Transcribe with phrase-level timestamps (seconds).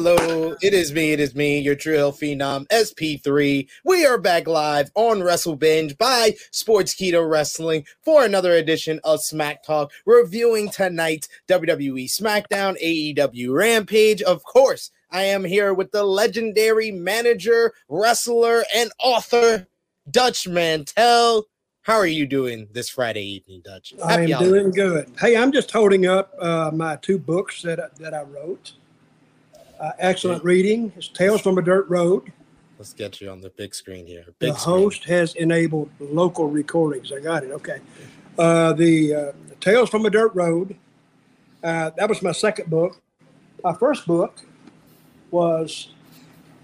[0.00, 0.54] Hello.
[0.62, 3.68] It is me, it is me, your True Hill Phenom, SP3.
[3.82, 9.64] We are back live on Wrestle Binge by Sportskeeda Wrestling for another edition of Smack
[9.64, 14.22] Talk, reviewing tonight's WWE SmackDown AEW Rampage.
[14.22, 19.66] Of course, I am here with the legendary manager, wrestler, and author,
[20.08, 21.46] Dutch Mantell.
[21.82, 23.94] How are you doing this Friday evening, Dutch?
[24.04, 25.10] I am doing good.
[25.20, 28.74] Hey, I'm just holding up uh, my two books that I, that I wrote.
[29.80, 30.92] Uh, excellent reading.
[30.96, 32.32] It's Tales from a Dirt Road.
[32.78, 34.24] Let's get you on the big screen here.
[34.38, 35.18] Big the host screen.
[35.18, 37.12] has enabled local recordings.
[37.12, 37.50] I got it.
[37.50, 37.80] Okay.
[38.38, 40.76] Uh, the, uh, Tales from a Dirt Road.
[41.62, 43.00] Uh, that was my second book.
[43.64, 44.40] My first book
[45.30, 45.88] was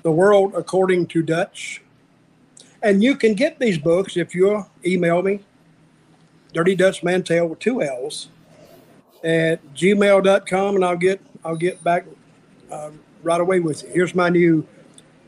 [0.03, 1.83] The World According to Dutch
[2.85, 5.41] and you can get these books if you email me,
[6.53, 8.29] Dirty Dutch Mantell with two L's
[9.25, 12.05] at gmail.com and I'll get I'll get back
[12.71, 12.91] uh,
[13.25, 13.89] right away with you.
[13.91, 14.67] Here's my new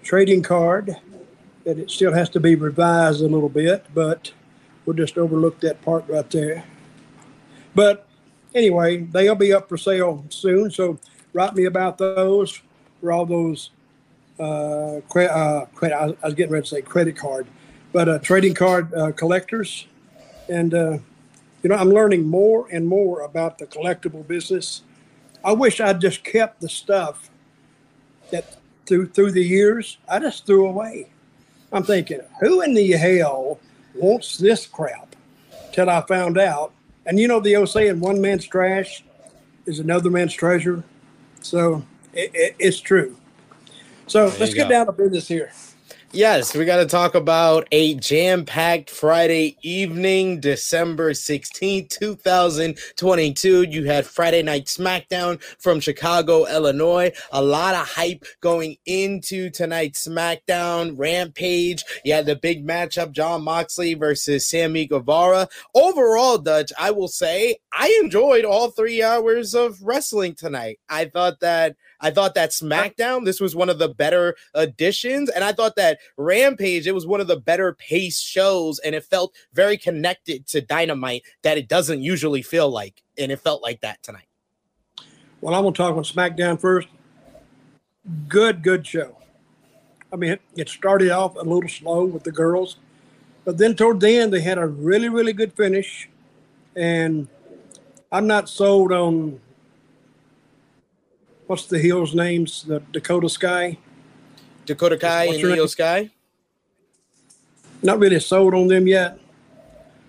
[0.02, 0.96] trading card
[1.64, 4.32] that it still has to be revised a little bit, but
[4.84, 6.64] we'll just overlook that part right there.
[7.74, 8.06] But
[8.54, 10.70] anyway, they'll be up for sale soon.
[10.70, 11.00] So
[11.32, 12.62] write me about those
[13.00, 13.70] for all those
[14.38, 15.96] uh, cre- uh, credit.
[15.96, 17.46] I was getting ready to say credit card,
[17.92, 19.86] but uh, trading card uh, collectors,
[20.48, 20.98] and uh,
[21.62, 24.82] you know I'm learning more and more about the collectible business.
[25.44, 27.30] I wish I'd just kept the stuff
[28.30, 28.44] that
[28.86, 31.08] through through the years I just threw away.
[31.72, 33.58] I'm thinking, who in the hell
[33.94, 35.14] wants this crap?
[35.72, 36.72] Till I found out,
[37.04, 39.04] and you know the old saying, "One man's trash
[39.66, 40.84] is another man's treasure."
[41.42, 43.16] So it, it, it's true.
[44.06, 45.52] So there let's get down to business here.
[46.12, 53.62] Yes, we got to talk about a jam packed Friday evening, December 16th, 2022.
[53.64, 57.10] You had Friday Night SmackDown from Chicago, Illinois.
[57.32, 61.84] A lot of hype going into tonight's SmackDown Rampage.
[62.04, 65.48] You had the big matchup, Jon Moxley versus Sammy Guevara.
[65.74, 70.78] Overall, Dutch, I will say I enjoyed all three hours of wrestling tonight.
[70.88, 75.30] I thought that I thought that uh, SmackDown, this was one of the better additions.
[75.30, 78.78] And I thought that Rampage, it was one of the better paced shows.
[78.80, 83.02] And it felt very connected to Dynamite that it doesn't usually feel like.
[83.18, 84.26] And it felt like that tonight.
[85.40, 86.88] Well, I'm going to talk on SmackDown first.
[88.28, 89.16] Good, good show.
[90.12, 92.76] I mean, it, it started off a little slow with the girls,
[93.44, 96.08] but then toward the end, they had a really, really good finish.
[96.74, 97.28] And
[98.12, 99.40] I'm not sold on
[101.46, 102.64] what's the hills names?
[102.64, 103.78] The Dakota Sky.
[104.64, 106.10] Dakota Kai and Iyo Sky.
[107.82, 109.18] Not really sold on them yet,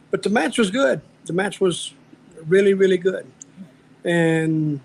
[0.09, 1.02] but the match was good.
[1.25, 1.94] The match was
[2.48, 3.28] really, really good.
[4.03, 4.80] And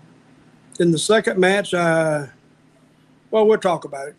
[0.79, 2.27] in the second match, uh,
[3.31, 4.15] well, we'll talk about it.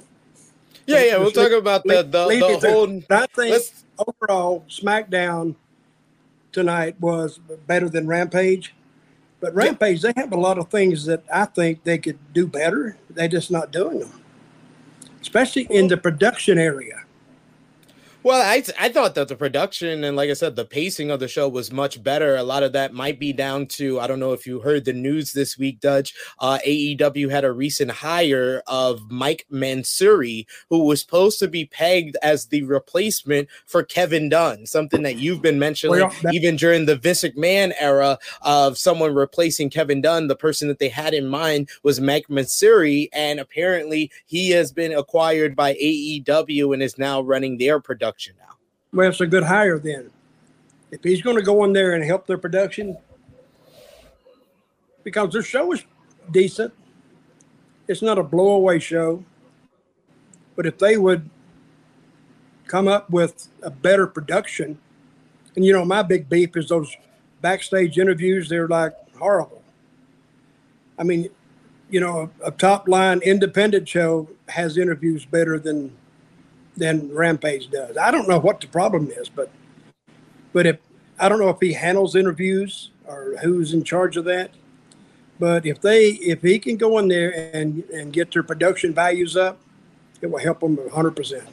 [0.86, 3.02] Yeah, yeah, we'll talk about the the, the whole.
[3.10, 3.64] I think
[3.98, 5.54] overall, SmackDown
[6.52, 8.74] tonight was better than Rampage.
[9.44, 12.96] But Rampage, they have a lot of things that I think they could do better.
[13.10, 14.22] They're just not doing them,
[15.20, 17.03] especially in the production area.
[18.24, 21.28] Well, I I thought that the production and like I said, the pacing of the
[21.28, 22.36] show was much better.
[22.36, 24.94] A lot of that might be down to I don't know if you heard the
[24.94, 26.14] news this week, Dutch.
[26.38, 32.16] Uh, AEW had a recent hire of Mike Mansury, who was supposed to be pegged
[32.22, 34.64] as the replacement for Kevin Dunn.
[34.64, 39.14] Something that you've been mentioning well, that- even during the Vince McMahon era of someone
[39.14, 40.28] replacing Kevin Dunn.
[40.28, 44.94] The person that they had in mind was Mike Mansury, and apparently he has been
[44.94, 48.54] acquired by AEW and is now running their production production now.
[48.92, 50.10] Well, it's a good hire then.
[50.90, 52.96] If he's going to go in there and help their production,
[55.02, 55.84] because their show is
[56.30, 56.72] decent,
[57.88, 59.24] it's not a blowaway show.
[60.54, 61.28] But if they would
[62.66, 64.78] come up with a better production,
[65.56, 66.96] and you know, my big beef is those
[67.40, 69.62] backstage interviews, they're like horrible.
[70.96, 71.28] I mean,
[71.90, 75.96] you know, a, a top line independent show has interviews better than
[76.76, 77.96] than Rampage does.
[77.96, 79.50] I don't know what the problem is, but
[80.52, 80.78] but if
[81.18, 84.50] I don't know if he handles interviews or who's in charge of that.
[85.38, 89.36] But if they if he can go in there and and get their production values
[89.36, 89.60] up,
[90.20, 91.44] it will help them 100 percent.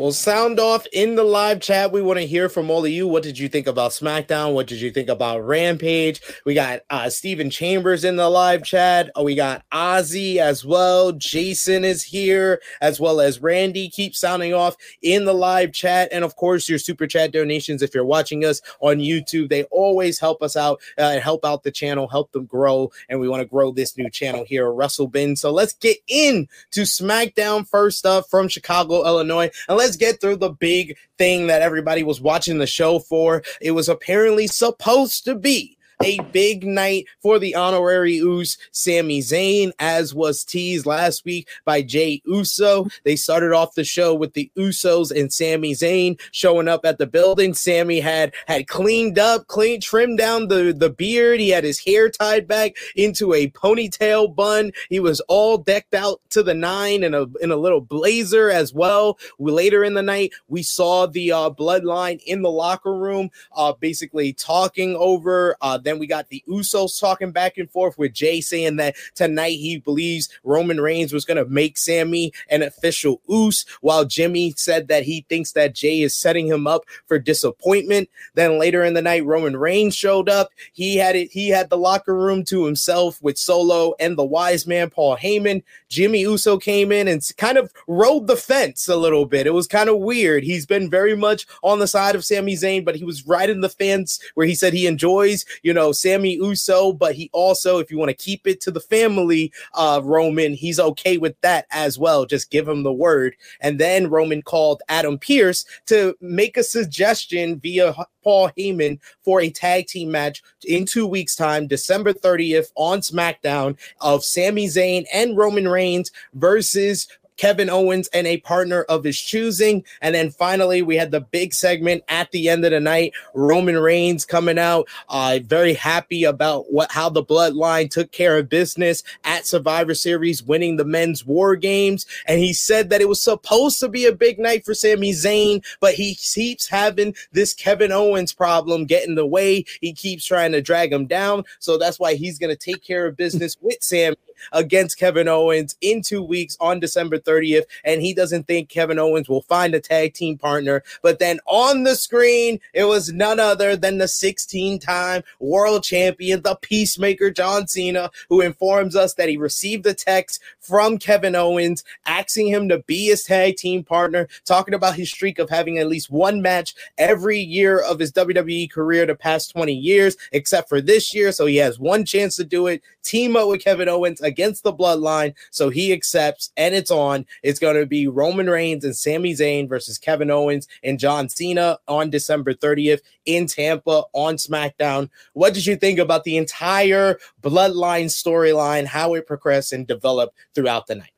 [0.00, 1.92] Well, sound off in the live chat.
[1.92, 3.06] We want to hear from all of you.
[3.06, 4.54] What did you think about SmackDown?
[4.54, 6.22] What did you think about Rampage?
[6.46, 9.10] We got uh Stephen Chambers in the live chat.
[9.14, 11.12] Oh, we got Ozzy as well.
[11.12, 13.90] Jason is here, as well as Randy.
[13.90, 16.08] Keep sounding off in the live chat.
[16.12, 20.18] And of course, your super chat donations, if you're watching us on YouTube, they always
[20.18, 22.90] help us out uh, help out the channel, help them grow.
[23.10, 25.36] And we want to grow this new channel here Russell WrestleBin.
[25.36, 29.50] So let's get in to SmackDown first up from Chicago, Illinois.
[29.68, 33.42] And let's get through the big thing that everybody was watching the show for.
[33.60, 39.72] It was apparently supposed to be a big night for the honorary Uso, Sami Zayn,
[39.78, 42.86] as was teased last week by Jay Uso.
[43.04, 47.06] They started off the show with the Usos and Sami Zayn showing up at the
[47.06, 47.54] building.
[47.54, 51.40] Sami had had cleaned up, clean, trimmed down the, the beard.
[51.40, 54.72] He had his hair tied back into a ponytail bun.
[54.88, 58.72] He was all decked out to the nine in a in a little blazer as
[58.72, 59.18] well.
[59.38, 63.72] We, later in the night, we saw the uh, bloodline in the locker room, uh,
[63.74, 68.40] basically talking over uh, then we got the Usos talking back and forth with Jay
[68.40, 73.64] saying that tonight he believes Roman Reigns was going to make Sammy an official Us,
[73.80, 78.08] while Jimmy said that he thinks that Jay is setting him up for disappointment.
[78.34, 80.50] Then later in the night, Roman Reigns showed up.
[80.72, 81.32] He had it.
[81.32, 85.64] He had the locker room to himself with Solo and the wise man Paul Heyman.
[85.88, 89.48] Jimmy Uso came in and kind of rode the fence a little bit.
[89.48, 90.44] It was kind of weird.
[90.44, 93.68] He's been very much on the side of Sami Zayn, but he was riding the
[93.68, 97.90] fence where he said he enjoys, you know know, Sami Uso, but he also, if
[97.90, 101.98] you want to keep it to the family, uh, Roman, he's okay with that as
[101.98, 102.26] well.
[102.26, 103.34] Just give him the word.
[103.60, 109.50] And then Roman called Adam Pearce to make a suggestion via Paul Heyman for a
[109.50, 115.36] tag team match in two weeks' time, December 30th on SmackDown of Sami Zayn and
[115.36, 117.08] Roman Reigns versus
[117.40, 119.82] Kevin Owens and a partner of his choosing.
[120.02, 123.14] And then finally, we had the big segment at the end of the night.
[123.32, 128.50] Roman Reigns coming out, uh, very happy about what how the bloodline took care of
[128.50, 132.04] business at Survivor Series, winning the men's war games.
[132.26, 135.64] And he said that it was supposed to be a big night for Sami Zayn,
[135.80, 139.64] but he keeps having this Kevin Owens problem get in the way.
[139.80, 141.44] He keeps trying to drag him down.
[141.58, 144.16] So that's why he's going to take care of business with Sami
[144.52, 147.64] against Kevin Owens in two weeks on December 30th.
[147.84, 150.82] And he doesn't think Kevin Owens will find a tag team partner.
[151.02, 156.42] But then on the screen, it was none other than the 16 time world champion,
[156.42, 161.84] the peacemaker John Cena, who informs us that he received a text from Kevin Owens
[162.06, 165.88] asking him to be his tag team partner, talking about his streak of having at
[165.88, 170.80] least one match every year of his WWE career the past 20 years, except for
[170.80, 171.32] this year.
[171.32, 172.82] So he has one chance to do it.
[173.02, 175.34] Team up with Kevin Owens against the bloodline.
[175.50, 177.26] So he accepts, and it's on.
[177.42, 181.78] It's going to be Roman Reigns and Sami Zayn versus Kevin Owens and John Cena
[181.88, 185.10] on December 30th in Tampa on SmackDown.
[185.34, 190.86] What did you think about the entire bloodline storyline, how it progressed and developed throughout
[190.86, 191.10] the night?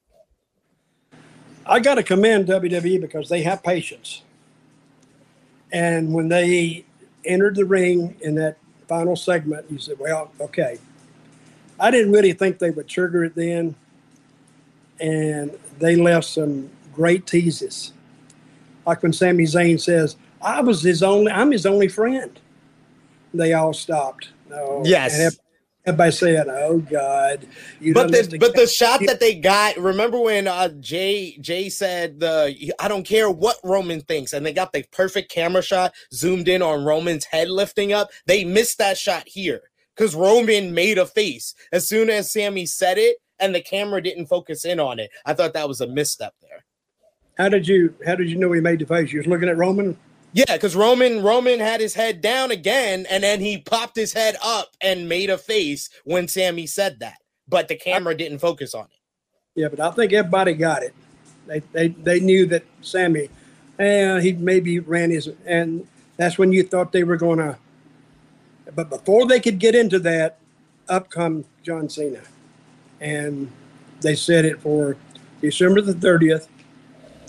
[1.65, 4.23] I got to commend WWE because they have patience.
[5.71, 6.85] And when they
[7.25, 8.59] entered the ring in that
[8.89, 10.79] final segment, you said, well, okay,
[11.83, 13.75] I didn't really think they would trigger it then,
[15.01, 15.51] and
[15.81, 17.93] they left some great teases.
[18.87, 22.39] Like when Sami Zayn says, "I was his only, I'm his only friend."
[23.35, 24.29] They all stopped.
[24.53, 25.37] Oh, yes.
[25.85, 27.49] Everybody said, "Oh God!"
[27.93, 29.77] but the but the shot that they got.
[29.77, 34.53] Remember when uh, Jay Jey said the "I don't care what Roman thinks," and they
[34.53, 38.11] got the perfect camera shot zoomed in on Roman's head lifting up.
[38.27, 39.63] They missed that shot here
[39.97, 44.27] because Roman made a face as soon as Sammy said it, and the camera didn't
[44.27, 45.11] focus in on it.
[45.27, 46.65] I thought that was a misstep there.
[47.39, 49.13] How did you How did you know he made the face?
[49.13, 49.97] You was looking at Roman.
[50.33, 54.37] Yeah, because Roman Roman had his head down again, and then he popped his head
[54.43, 57.19] up and made a face when Sammy said that,
[57.49, 59.61] but the camera didn't focus on it.
[59.61, 60.95] Yeah, but I think everybody got it.
[61.47, 63.29] They they, they knew that Sami,
[63.79, 67.59] eh, he maybe ran his, and that's when you thought they were going to
[68.75, 70.39] but before they could get into that,
[70.89, 72.23] up come John Cena.
[73.01, 73.51] And
[74.01, 74.97] they set it for
[75.41, 76.49] December the 30th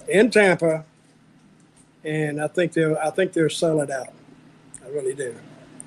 [0.07, 0.85] in Tampa.
[2.03, 4.09] And I think they'll I think they'll sell it out.
[4.83, 5.35] I really do.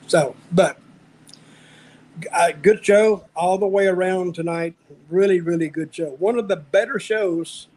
[0.06, 0.78] So, but
[2.32, 4.74] uh, good show all the way around tonight.
[5.10, 6.10] Really, really good show.
[6.18, 7.68] One of the better shows.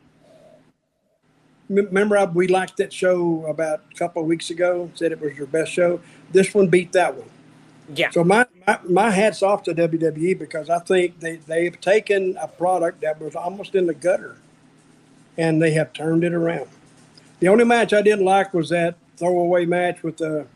[1.69, 4.89] Remember, I, we liked that show about a couple of weeks ago.
[4.95, 5.99] Said it was your best show.
[6.31, 7.29] This one beat that one.
[7.95, 8.11] Yeah.
[8.11, 12.47] So my, my, my hats off to WWE because I think they, they've taken a
[12.47, 14.37] product that was almost in the gutter
[15.37, 16.69] and they have turned it around.
[17.39, 20.47] The only match I didn't like was that throwaway match with the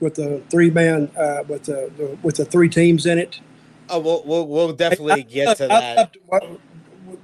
[0.00, 3.40] with the three man uh, with the, the, with the three teams in it.
[3.88, 6.14] Oh, we'll we'll, we'll definitely get to that.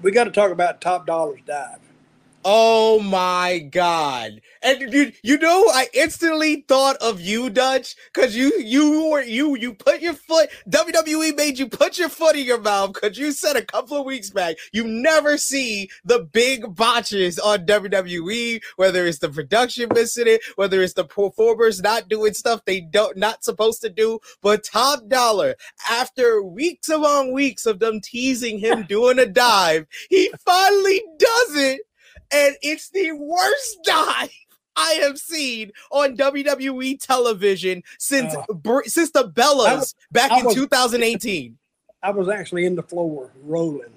[0.03, 1.79] we got to talk about Top Dolla's dive.
[2.45, 4.41] Oh my god!
[4.63, 9.57] And you, you know, I instantly thought of you, Dutch, because you, you were you,
[9.57, 10.51] you put your foot.
[10.69, 14.05] WWE made you put your foot in your mouth because you said a couple of
[14.05, 20.27] weeks back you never see the big botches on WWE, whether it's the production missing
[20.27, 24.19] it, whether it's the performers not doing stuff they don't not supposed to do.
[24.43, 25.55] But Top Dolla,
[25.89, 31.81] after weeks among weeks of them teasing him doing a dive, he finally does it
[32.35, 34.31] and it's the worst dive
[34.77, 40.53] I have seen on WWE television since uh, since the Bellas was, back I in
[40.53, 41.57] 2018.
[42.03, 43.95] I was actually in the floor rolling,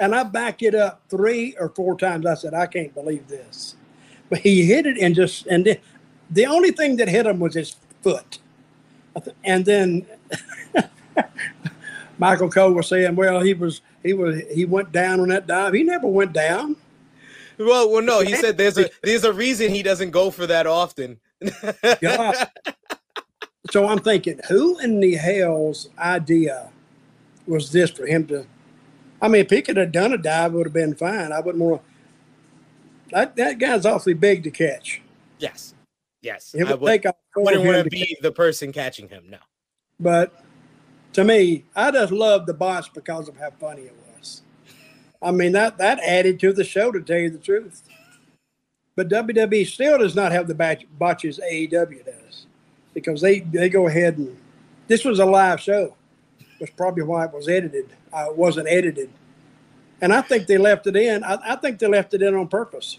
[0.00, 2.26] and I backed it up three or four times.
[2.26, 3.76] I said, "I can't believe this,"
[4.30, 5.78] but he hit it and just and the,
[6.30, 8.38] the only thing that hit him was his foot,
[9.44, 10.06] and then.
[12.18, 15.72] Michael Cole was saying, "Well, he was he was he went down on that dive.
[15.72, 16.76] He never went down.
[17.58, 18.20] Well, well, no.
[18.20, 21.20] He said there's a there's a reason he doesn't go for that often.
[22.00, 22.46] yeah.
[23.70, 26.70] So I'm thinking, who in the hell's idea
[27.46, 28.46] was this for him to?
[29.20, 31.32] I mean, if he could have done a dive, would have been fine.
[31.32, 31.82] I wouldn't want.
[33.10, 35.00] That that guy's awfully big to catch.
[35.38, 35.74] Yes,
[36.22, 36.54] yes.
[36.54, 38.22] It would I would, take wouldn't want to be catch.
[38.22, 39.24] the person catching him.
[39.28, 39.38] No.
[40.00, 40.34] But
[41.12, 44.01] to me, I just love the boss because of how funny it was.
[45.22, 47.82] I mean, that, that added to the show, to tell you the truth.
[48.96, 52.46] But WWE still does not have the batch, botches AEW does
[52.92, 54.36] because they, they go ahead and
[54.86, 55.96] this was a live show.
[56.60, 57.88] Was probably why it was edited.
[58.12, 59.10] Uh, it wasn't edited.
[60.00, 61.24] And I think they left it in.
[61.24, 62.98] I, I think they left it in on purpose.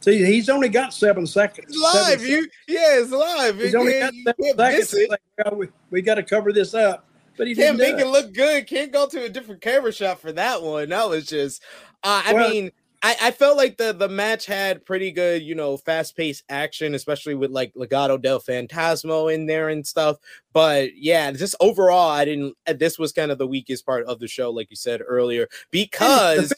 [0.00, 1.68] See, he's only got seven seconds.
[1.70, 2.52] It's live, seven you seconds.
[2.68, 3.58] yeah, it's live.
[3.58, 5.08] He's only got seven seconds.
[5.10, 7.06] Like, we, we got to cover this up.
[7.36, 8.00] But he can't make it.
[8.00, 8.66] it look good.
[8.66, 10.90] Can't go to a different camera shot for that one.
[10.90, 11.62] That was just,
[12.02, 12.70] uh, I well, mean,
[13.02, 16.94] I, I, felt like the the match had pretty good, you know, fast paced action,
[16.94, 20.18] especially with like Legado del Fantasma in there and stuff.
[20.52, 22.54] But yeah, just overall, I didn't.
[22.66, 25.48] Uh, this was kind of the weakest part of the show, like you said earlier,
[25.72, 26.50] because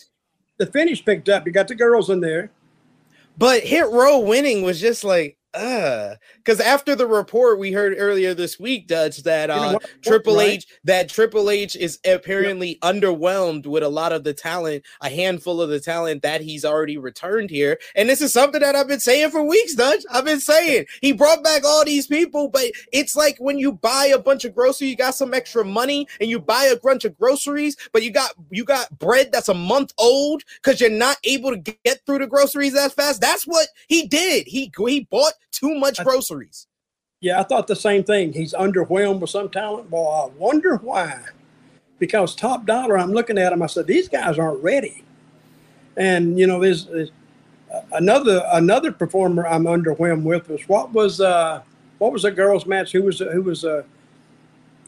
[0.58, 1.46] the, the finish picked up.
[1.46, 2.50] You got the girls in there,
[3.38, 8.34] but Hit Row winning was just like uh because after the report we heard earlier
[8.34, 10.48] this week dutch that uh you know triple right?
[10.48, 15.60] h that triple h is apparently underwhelmed with a lot of the talent a handful
[15.60, 19.00] of the talent that he's already returned here and this is something that i've been
[19.00, 20.02] saying for weeks dutch.
[20.10, 24.06] I've been saying he brought back all these people but it's like when you buy
[24.06, 27.16] a bunch of groceries you got some extra money and you buy a bunch of
[27.18, 31.50] groceries but you got you got bread that's a month old because you're not able
[31.50, 33.20] to get through the groceries that fast.
[33.20, 34.46] That's what he did.
[34.46, 36.66] He he bought too much groceries.
[37.20, 38.32] Yeah, I thought the same thing.
[38.32, 39.90] He's underwhelmed with some talent.
[39.90, 41.22] Well, I wonder why.
[41.98, 43.62] Because Top Dolla, I'm looking at him.
[43.62, 45.04] I said these guys aren't ready.
[45.96, 47.10] And you know, there's, there's
[47.72, 51.62] uh, another another performer I'm underwhelmed with was what was uh
[51.98, 52.92] what was the girls' match?
[52.92, 53.84] Who was who was uh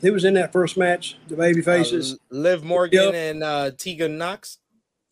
[0.03, 1.17] who was in that first match?
[1.29, 3.15] The baby faces, uh, Liv Morgan yep.
[3.15, 4.59] and uh, Tegan Nox.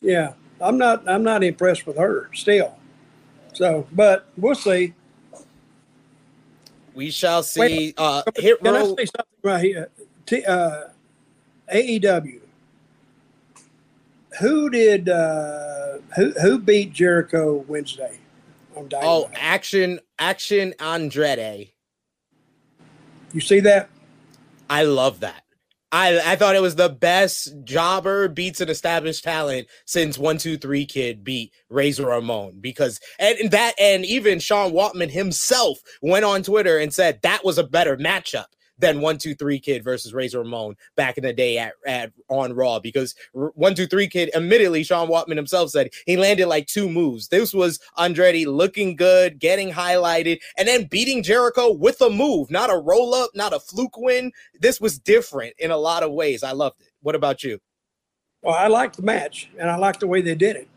[0.01, 2.77] Yeah, I'm not I'm not impressed with her still.
[3.53, 4.93] So, but we'll see.
[6.95, 7.59] We shall see.
[7.59, 8.93] Wait, uh, hit can roll.
[8.93, 9.89] I say something right here?
[10.25, 10.85] T, uh,
[11.73, 12.39] AEW.
[14.39, 18.19] Who did uh, who who beat Jericho Wednesday?
[18.93, 21.71] oh, action action Andretti.
[23.33, 23.89] You see that?
[24.69, 25.44] I love that.
[25.95, 30.57] I I thought it was the best jobber beats an established talent since one two
[30.57, 36.43] three kid beat Razor Ramon because and that and even Sean Waltman himself went on
[36.43, 40.39] Twitter and said that was a better matchup than one two three kid versus Razor
[40.39, 44.83] Ramon back in the day at, at on Raw because one two three kid admittedly
[44.83, 47.27] Sean Waltman himself said he landed like two moves.
[47.27, 52.69] This was Andretti looking good, getting highlighted, and then beating Jericho with a move, not
[52.69, 54.31] a roll up, not a fluke win.
[54.59, 56.43] This was different in a lot of ways.
[56.43, 56.87] I loved it.
[57.01, 57.59] What about you?
[58.41, 60.67] Well, I liked the match and I liked the way they did it.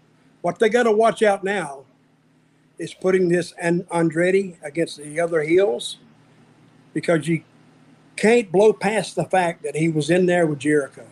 [0.41, 1.85] What they got to watch out now
[2.79, 5.99] is putting this and Andretti against the other heels
[6.95, 7.43] because you
[8.19, 11.07] can't blow past the fact that he was in there with Jericho.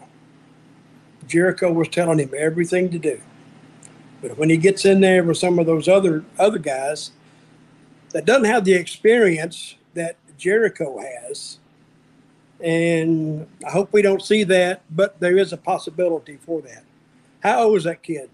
[1.27, 3.21] Jericho was telling him everything to do.
[4.21, 7.13] But when he gets in there with some of those other other guys
[8.11, 11.59] that doesn't have the experience that Jericho has,
[12.61, 16.85] and I hope we don't see that, but there is a possibility for that.
[17.41, 18.31] How old is that kid?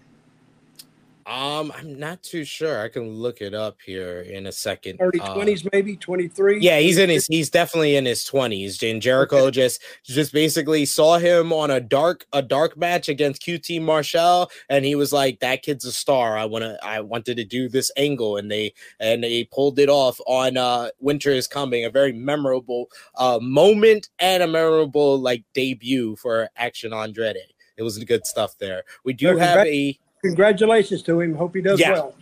[1.25, 2.81] Um, I'm not too sure.
[2.81, 4.97] I can look it up here in a second.
[4.99, 6.59] Early Uh, twenties, maybe twenty three.
[6.59, 8.89] Yeah, he's in his he's definitely in his 20s.
[8.89, 13.81] And Jericho just just basically saw him on a dark a dark match against QT
[13.81, 16.37] Marshall and he was like that kid's a star.
[16.37, 19.89] I want to I wanted to do this angle and they and they pulled it
[19.89, 25.43] off on uh Winter is Coming, a very memorable uh moment and a memorable like
[25.53, 27.37] debut for Action Andretti.
[27.77, 28.83] It was good stuff there.
[29.03, 31.35] We do have a Congratulations to him.
[31.35, 31.91] Hope he does Yeah.
[31.93, 32.15] well.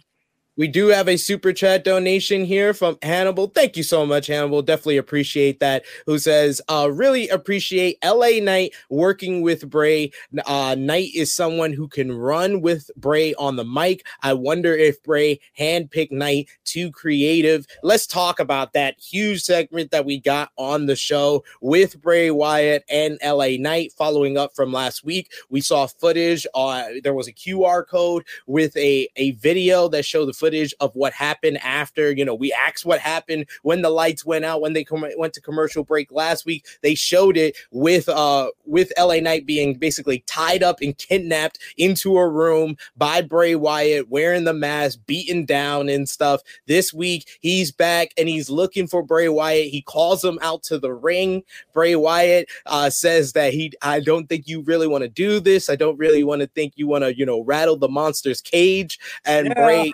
[0.57, 3.47] We do have a super chat donation here from Hannibal.
[3.47, 4.61] Thank you so much, Hannibal.
[4.61, 5.83] Definitely appreciate that.
[6.05, 10.11] Who says, uh, really appreciate LA Knight working with Bray.
[10.45, 14.05] Uh, Knight is someone who can run with Bray on the mic.
[14.21, 17.65] I wonder if Bray handpicked Knight too creative.
[17.81, 22.83] Let's talk about that huge segment that we got on the show with Bray Wyatt
[22.89, 23.93] and LA Knight.
[23.93, 26.45] Following up from last week, we saw footage.
[26.53, 30.95] Uh, there was a QR code with a, a video that showed the footage of
[30.95, 32.11] what happened after.
[32.11, 35.33] You know, we asked what happened when the lights went out when they com- went
[35.33, 36.65] to commercial break last week.
[36.81, 42.17] They showed it with uh with LA Knight being basically tied up and kidnapped into
[42.17, 46.41] a room by Bray Wyatt, wearing the mask, beaten down and stuff.
[46.67, 49.67] This week he's back and he's looking for Bray Wyatt.
[49.67, 51.43] He calls him out to the ring.
[51.73, 55.69] Bray Wyatt uh, says that he, I don't think you really want to do this.
[55.69, 58.99] I don't really want to think you want to, you know, rattle the monster's cage.
[59.25, 59.53] And Yeah.
[59.65, 59.93] Bray,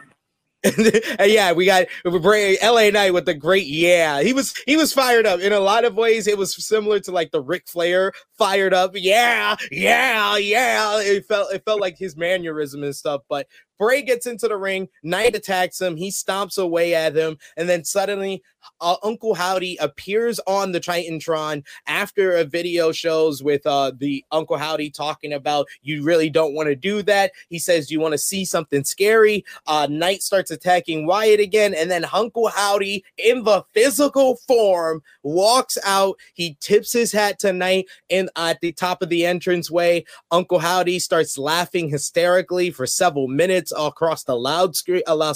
[0.64, 4.22] and yeah, we got Bray LA Knight with the great yeah.
[4.22, 6.26] He was he was fired up in a lot of ways.
[6.26, 8.92] It was similar to like the Ric Flair fired up.
[8.96, 11.00] Yeah, yeah, yeah.
[11.00, 13.22] It felt it felt like his mannerism and stuff.
[13.30, 13.48] But
[13.78, 14.90] Bray gets into the ring.
[15.04, 15.96] Knight attacks him.
[15.96, 18.42] He stomps away at him, and then suddenly
[18.82, 24.58] uh, Uncle Howdy appears on the Titantron after a video shows with uh, the Uncle
[24.58, 27.32] Howdy talking about you really don't want to do that.
[27.50, 29.46] He says you want to see something scary.
[29.66, 35.78] Uh, Knight starts attacking Wyatt again, and then Uncle Howdy in the physical form walks
[35.86, 36.18] out.
[36.34, 40.04] He tips his hat to Knight and at the top of the entranceway.
[40.32, 44.76] Uncle Howdy starts laughing hysterically for several minutes across the loud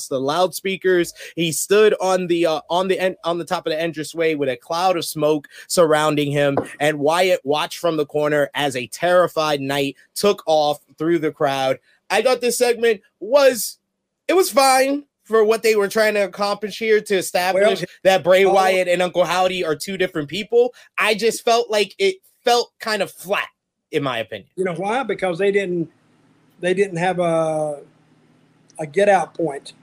[0.02, 1.14] across the loudspeakers.
[1.36, 4.50] He stood on the uh, on the en- on the top of the entranceway with
[4.50, 9.62] a cloud of smoke surrounding him, and Wyatt watched from the corner as a terrified
[9.62, 11.80] Knight took off through the crowd.
[12.10, 13.78] I thought this segment was
[14.28, 18.24] it was fine for what they were trying to accomplish here to establish Well, that
[18.24, 18.54] Bray oh.
[18.54, 20.74] Wyatt and Uncle Howdy are two different people.
[20.98, 23.48] I just felt like it felt kind of flat,
[23.92, 24.50] in my opinion.
[24.56, 25.04] You know why?
[25.04, 25.90] Because they didn't
[26.60, 27.82] they didn't have a
[28.80, 29.74] a get out point.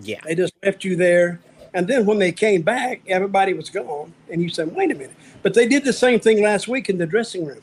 [0.00, 0.20] Yeah.
[0.24, 1.40] They just left you there.
[1.74, 4.12] And then when they came back, everybody was gone.
[4.30, 5.14] And you said, wait a minute.
[5.42, 7.60] But they did the same thing last week in the dressing room.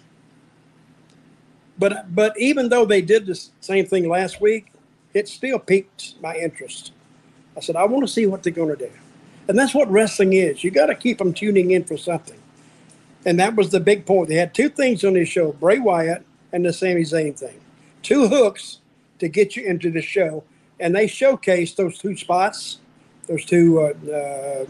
[1.77, 4.71] But but even though they did the same thing last week,
[5.13, 6.93] it still piqued my interest.
[7.57, 8.91] I said, I want to see what they're going to do.
[9.47, 10.63] And that's what wrestling is.
[10.63, 12.37] You got to keep them tuning in for something.
[13.25, 14.29] And that was the big point.
[14.29, 17.59] They had two things on this show Bray Wyatt and the Sami Zayn thing.
[18.01, 18.79] Two hooks
[19.19, 20.43] to get you into the show.
[20.79, 22.79] And they showcased those two spots,
[23.27, 24.65] those two uh, uh,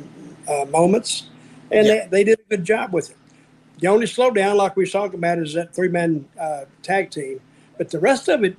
[0.52, 1.30] uh, moments.
[1.72, 2.08] And Yeah.
[2.08, 3.18] they, they did a good job with it.
[3.80, 7.42] The only slowdown, like we was talking about, is that three man uh, tag team.
[7.78, 8.56] But the rest of it,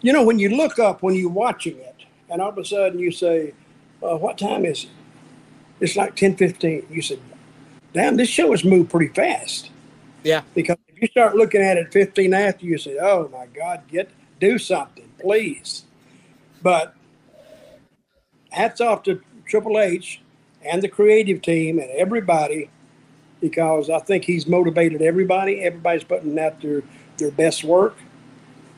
[0.00, 1.96] you know, when you look up, when you're watching it,
[2.30, 3.52] and all of a sudden you say,
[3.98, 4.90] What time is it?
[5.80, 6.86] It's like ten fifteen.
[6.90, 7.18] You said,
[7.92, 9.70] Damn, this show has moved pretty fast.
[10.22, 10.42] Yeah.
[10.54, 14.10] Because if you start looking at it 15 after, you say, Oh my God, get
[14.38, 15.84] do something, please.
[16.62, 16.94] But
[18.50, 20.20] hats off to Triple H
[20.64, 22.70] and the creative team and everybody
[23.40, 25.60] because I think he's motivated everybody.
[25.62, 26.82] Everybody's putting out their,
[27.16, 27.96] their best work.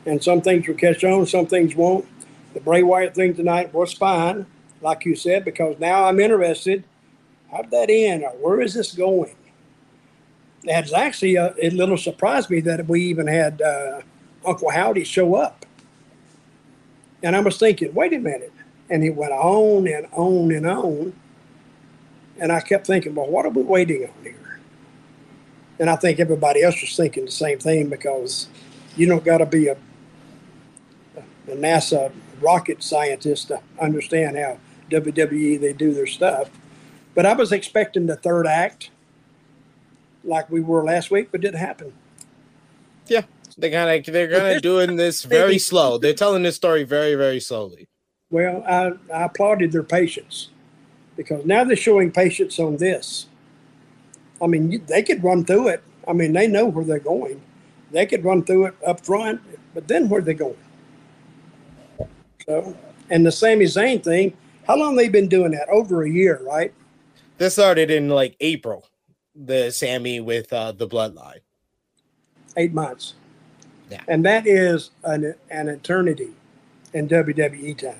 [0.07, 2.07] And some things will catch on, some things won't.
[2.55, 4.47] The Bray Wyatt thing tonight was fine,
[4.81, 6.85] like you said, because now I'm interested.
[7.51, 8.25] How'd that end?
[8.25, 9.35] Or where is this going?
[10.65, 14.03] That's actually, a, it little surprised me that we even had uh,
[14.45, 15.67] Uncle Howdy show up.
[17.23, 18.52] And I was thinking, wait a minute.
[18.93, 21.13] And he went on and on and on.
[22.39, 24.61] And I kept thinking, well, what are we waiting on here?
[25.79, 28.49] And I think everybody else was thinking the same thing because
[28.95, 29.77] you don't got to be a,
[31.17, 34.59] a NASA rocket scientist to understand how
[34.91, 36.51] WWE they do their stuff.
[37.15, 38.91] But I was expecting the third act,
[40.23, 41.93] like we were last week, but it didn't happen.
[43.07, 43.23] Yeah,
[43.57, 45.99] They kind of they're kind of doing this very slow.
[45.99, 47.89] They're telling this story very very slowly.
[48.33, 50.49] Well, I, I applauded their patience
[51.17, 53.27] because now they're showing patience on this.
[54.41, 55.85] I mean, they could run through it.
[56.09, 57.41] I mean, they know where they're going.
[57.93, 59.43] They could run through it up front,
[59.75, 60.57] but then where they going?
[62.47, 62.75] So
[63.11, 64.35] And the Sami Zayn thing,
[64.67, 65.69] how long they been doing that?
[65.69, 66.73] Over a year, right?
[67.37, 68.89] This started in like April.
[69.37, 71.41] The Sami with uh, the bloodline.
[72.57, 73.15] Eight months.
[73.91, 74.01] Yeah.
[74.09, 76.31] And that is an, an eternity
[76.95, 77.99] in WWE time.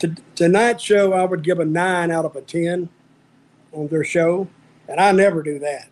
[0.00, 2.88] To, tonight's show, I would give a nine out of a 10
[3.72, 4.48] on their show.
[4.88, 5.88] And I never do that.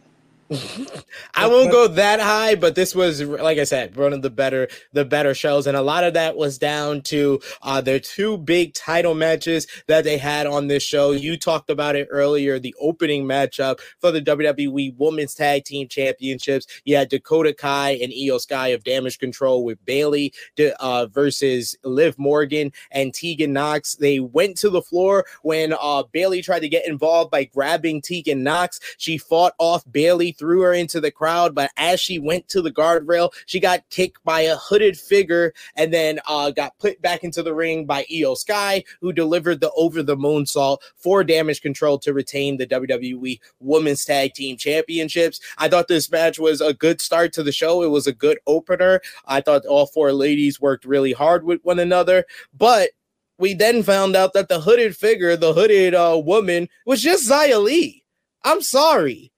[1.35, 4.69] I won't go that high, but this was, like I said, one of the better
[4.93, 8.73] the better shows, and a lot of that was down to uh, their two big
[8.75, 11.11] title matches that they had on this show.
[11.11, 16.67] You talked about it earlier, the opening matchup for the WWE Women's Tag Team Championships.
[16.85, 20.33] You had Dakota Kai and Iyo Sky of Damage Control with Bayley
[20.79, 23.97] uh, versus Liv Morgan and Tegan Nox.
[23.97, 28.45] They went to the floor when uh, Bayley tried to get involved by grabbing Tegan
[28.45, 28.79] Nox.
[28.97, 32.73] She fought off Bayley threw her into the crowd, but as she went to the
[32.73, 37.43] guardrail, she got kicked by a hooded figure and then uh, got put back into
[37.43, 41.99] the ring by Iyo Sky, who delivered the over the moon moonsault for damage control
[41.99, 45.41] to retain the WWE Women's Tag Team Championships.
[45.59, 47.83] I thought this match was a good start to the show.
[47.83, 49.01] It was a good opener.
[49.27, 52.25] I thought all four ladies worked really hard with one another,
[52.57, 52.91] but
[53.39, 57.63] we then found out that the hooded figure, the hooded uh, woman, was just Xia
[57.63, 58.05] Li.
[58.45, 59.33] I'm sorry.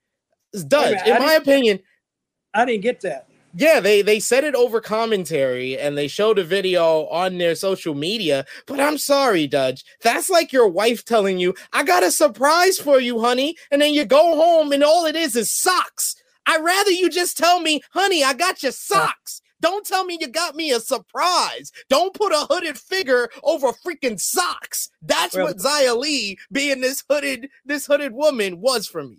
[0.66, 1.80] Dutch, in my opinion.
[2.54, 3.28] I didn't get that.
[3.54, 7.94] Yeah, they they said it over commentary and they showed a video on their social
[7.94, 8.44] media.
[8.66, 9.84] But I'm sorry, Dutch.
[10.02, 13.94] That's like your wife telling you, "I got a surprise for you, honey," and then
[13.94, 16.14] you go home and all it is is socks.
[16.46, 20.28] I'd rather you just tell me, "Honey, I got your socks." Don't tell me you
[20.28, 21.72] got me a surprise.
[21.88, 24.88] Don't put a hooded figure over freaking socks.
[25.02, 29.18] That's well, what Xia Li being this hooded this hooded woman, was for me.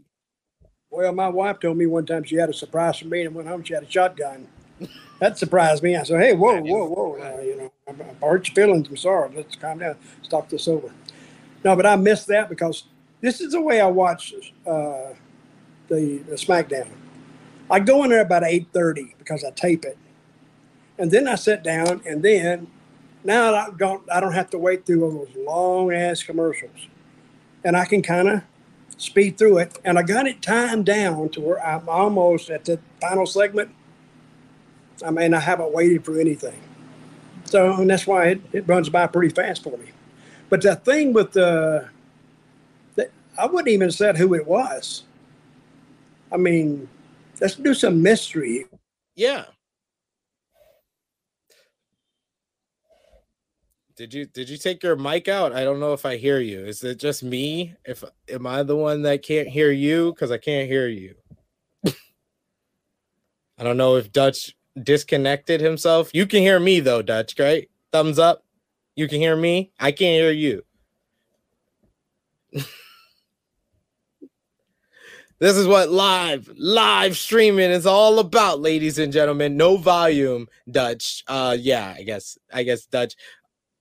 [0.91, 3.47] Well, my wife told me one time she had a surprise for me and went
[3.47, 3.63] home.
[3.63, 4.47] She had a shotgun.
[5.19, 5.95] That surprised me.
[5.95, 7.17] I said, "Hey, whoa, whoa, whoa!
[7.21, 8.88] Uh, you know, I, I hurt your feelings.
[8.88, 9.30] I'm sorry.
[9.36, 9.97] Let's calm down.
[10.23, 10.91] Stop this over."
[11.63, 12.86] No, but I missed that because
[13.21, 14.34] this is the way I watch
[14.65, 15.13] uh,
[15.89, 16.88] the, the SmackDown.
[17.69, 19.97] I go in there about eight thirty because I tape it,
[20.97, 22.67] and then I sit down, and then
[23.23, 26.88] now I don't I don't have to wait through all those long ass commercials,
[27.63, 28.41] and I can kind of
[28.99, 29.79] speed through it.
[29.83, 33.71] And I got it timed down to where I'm almost at the final segment.
[35.03, 36.62] I mean, I haven't waited for anything.
[37.45, 39.88] So, and that's why it, it runs by pretty fast for me.
[40.49, 41.88] But the thing with the,
[42.95, 45.03] the, I wouldn't even said who it was.
[46.31, 46.88] I mean,
[47.41, 48.65] let's do some mystery.
[49.15, 49.45] Yeah.
[53.99, 55.51] Did you did you take your mic out?
[55.51, 56.62] I don't know if I hear you.
[56.62, 57.75] Is it just me?
[57.83, 61.15] If am I the one that can't hear you because I can't hear you?
[61.85, 61.91] I
[63.57, 66.12] don't know if Dutch disconnected himself.
[66.13, 67.69] You can hear me though, Dutch, right?
[67.91, 68.45] Thumbs up.
[68.95, 69.73] You can hear me.
[69.77, 70.63] I can't hear you.
[75.39, 81.23] this is what live live streaming is all about ladies and gentlemen no volume dutch
[81.27, 83.15] uh yeah i guess i guess dutch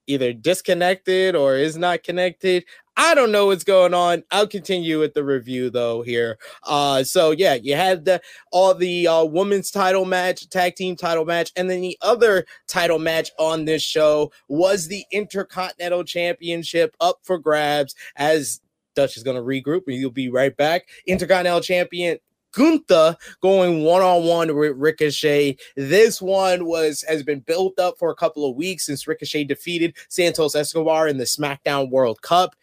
[0.09, 2.65] either disconnected or is not connected.
[2.97, 4.25] I don't know what's going on.
[4.33, 6.39] I'll continue with the review though here.
[6.65, 11.25] Uh so yeah, you had the all the uh women's title match, tag team title
[11.25, 17.19] match, and then the other title match on this show was the Intercontinental Championship up
[17.23, 18.61] for grabs as
[18.97, 20.89] Dutch is going to regroup and you'll be right back.
[21.07, 22.19] Intercontinental Champion
[22.59, 25.57] Gunther going one on one with Ricochet.
[25.77, 29.97] This one was has been built up for a couple of weeks since Ricochet defeated
[30.09, 32.57] Santos Escobar in the SmackDown World Cup.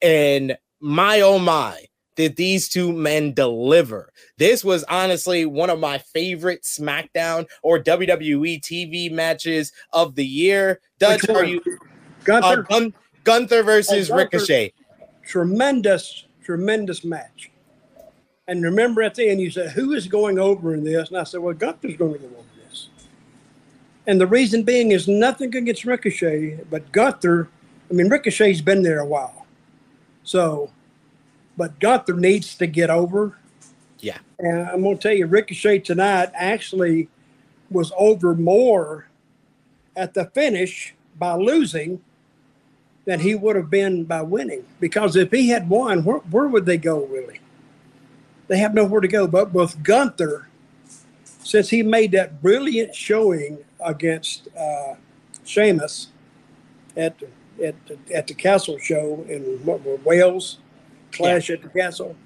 [0.00, 1.84] And my oh my,
[2.16, 4.12] did these two men deliver?
[4.38, 10.80] This was honestly one of my favorite SmackDown or WWE TV matches of the year.
[10.98, 11.60] Dutch, are you
[12.24, 12.60] Gunther?
[12.60, 14.72] Uh, Gun- Gunther versus oh, Gunther, Ricochet.
[15.26, 17.50] Tremendous, tremendous match.
[18.46, 21.08] And remember at the end, you said, Who is going over in this?
[21.08, 22.88] And I said, Well, Gunther's going to go over this.
[24.06, 27.48] And the reason being is nothing against Ricochet, but Gunther,
[27.90, 29.46] I mean, Ricochet's been there a while.
[30.24, 30.70] So,
[31.56, 33.38] but Gunther needs to get over.
[34.00, 34.18] Yeah.
[34.38, 37.08] And I'm going to tell you, Ricochet tonight actually
[37.70, 39.08] was over more
[39.96, 42.02] at the finish by losing
[43.06, 44.64] than he would have been by winning.
[44.80, 47.40] Because if he had won, where, where would they go really?
[48.48, 49.26] They have nowhere to go.
[49.26, 50.48] But with Gunther,
[51.42, 54.94] since he made that brilliant showing against uh,
[55.44, 56.08] Sheamus
[56.96, 57.16] at
[57.62, 57.74] at
[58.12, 60.58] at the Castle show in what Wales,
[61.12, 61.56] Clash yeah.
[61.56, 62.16] at the Castle.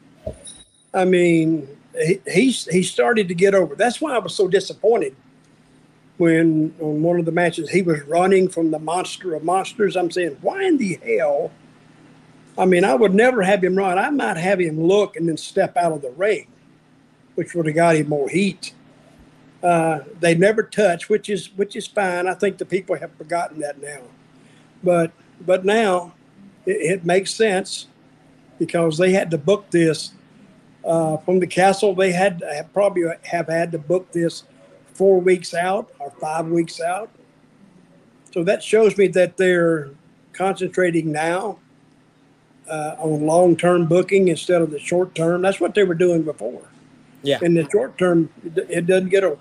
[0.94, 3.74] I mean, he, he he started to get over.
[3.74, 5.14] That's why I was so disappointed
[6.16, 9.96] when on one of the matches he was running from the monster of monsters.
[9.96, 11.50] I'm saying, why in the hell?
[12.58, 13.98] I mean, I would never have him run.
[13.98, 16.48] I might have him look and then step out of the ring,
[17.36, 18.74] which would have got him more heat.
[19.62, 22.26] Uh, they never touch, which is which is fine.
[22.26, 24.02] I think the people have forgotten that now,
[24.82, 25.12] but
[25.44, 26.14] but now
[26.66, 27.86] it, it makes sense
[28.58, 30.12] because they had to book this
[30.84, 31.94] uh, from the castle.
[31.94, 34.44] They had have probably have had to book this
[34.94, 37.10] four weeks out or five weeks out.
[38.32, 39.90] So that shows me that they're
[40.32, 41.58] concentrating now
[42.68, 45.42] uh, on long term booking instead of the short term.
[45.42, 46.68] That's what they were doing before.
[47.22, 47.38] Yeah.
[47.42, 49.38] In the short term, it doesn't get over.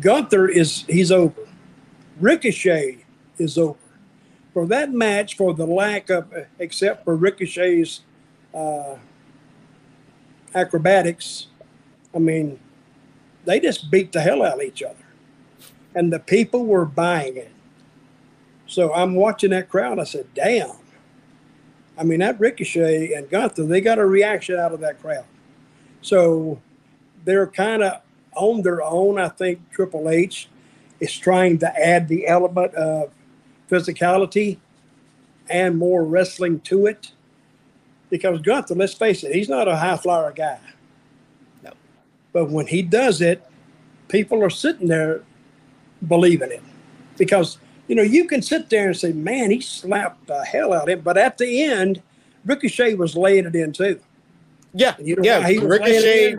[0.00, 1.48] Gunther is he's over.
[2.20, 3.04] Ricochet
[3.38, 3.78] is over.
[4.52, 8.02] For that match, for the lack of, except for Ricochet's
[8.54, 8.96] uh,
[10.54, 11.46] acrobatics,
[12.14, 12.60] I mean,
[13.46, 14.94] they just beat the hell out of each other.
[15.94, 17.50] And the people were buying it.
[18.66, 19.98] So I'm watching that crowd.
[19.98, 20.76] I said, damn.
[21.98, 25.24] I mean, that Ricochet and Gunther, they got a reaction out of that crowd.
[26.00, 26.60] So
[27.24, 28.00] they're kind of
[28.34, 29.18] on their own.
[29.18, 30.48] I think Triple H
[31.00, 33.10] is trying to add the element of
[33.70, 34.58] physicality
[35.48, 37.12] and more wrestling to it.
[38.10, 40.60] Because Gunther, let's face it, he's not a high flyer guy.
[41.62, 41.72] No.
[42.32, 43.42] But when he does it,
[44.08, 45.22] people are sitting there
[46.06, 46.62] believing it.
[47.16, 47.58] Because,
[47.92, 50.88] you know, you can sit there and say, man, he slapped the hell out of
[50.88, 51.00] him.
[51.02, 52.00] But at the end,
[52.46, 54.00] Ricochet was laying it in too.
[54.72, 54.94] Yeah.
[54.98, 55.46] You know yeah.
[55.46, 56.38] Ricochet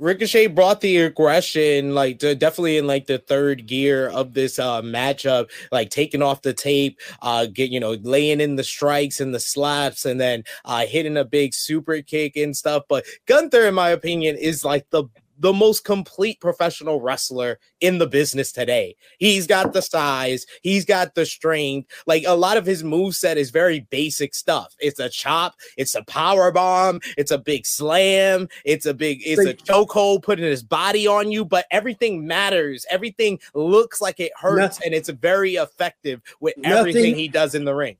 [0.00, 4.82] Ricochet brought the aggression, like to, definitely in like the third gear of this uh
[4.82, 9.32] matchup, like taking off the tape, uh, get you know, laying in the strikes and
[9.32, 12.82] the slaps, and then uh hitting a big super kick and stuff.
[12.88, 15.04] But Gunther, in my opinion, is like the
[15.40, 18.94] the most complete professional wrestler in the business today.
[19.18, 21.90] He's got the size, he's got the strength.
[22.06, 24.74] Like a lot of his move set is very basic stuff.
[24.78, 29.44] It's a chop, it's a power bomb, it's a big slam, it's a big, it's
[29.44, 32.84] a chokehold putting his body on you, but everything matters.
[32.90, 37.54] Everything looks like it hurts, nothing, and it's very effective with everything nothing, he does
[37.54, 37.96] in the ring.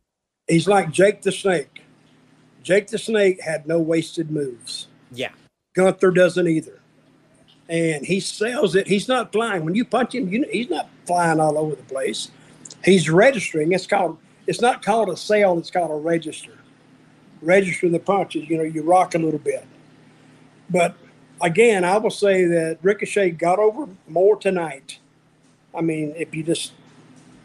[0.47, 1.83] He's like Jake the Snake.
[2.63, 4.89] Jake the Snake had no wasted moves.
[5.11, 5.31] Yeah.
[5.75, 6.80] Gunther doesn't either
[7.71, 8.89] and he sells it.
[8.89, 9.65] He's not flying.
[9.65, 12.31] When you punch him, you know, he's not flying all over the place.
[12.85, 13.73] He's registering.
[13.73, 14.19] It's called.
[14.47, 15.59] It's not called a sale.
[15.59, 16.59] It's called a register.
[17.43, 18.49] Register the punches.
[18.51, 19.67] You know, you rock a little bit.
[20.71, 20.97] But
[21.41, 24.99] again, I will say that Ricochet got over more tonight.
[25.75, 26.73] I mean, if you just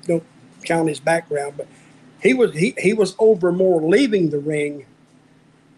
[0.05, 0.23] don't
[0.63, 1.67] count his background, but
[2.21, 4.87] he was he, he was over more leaving the ring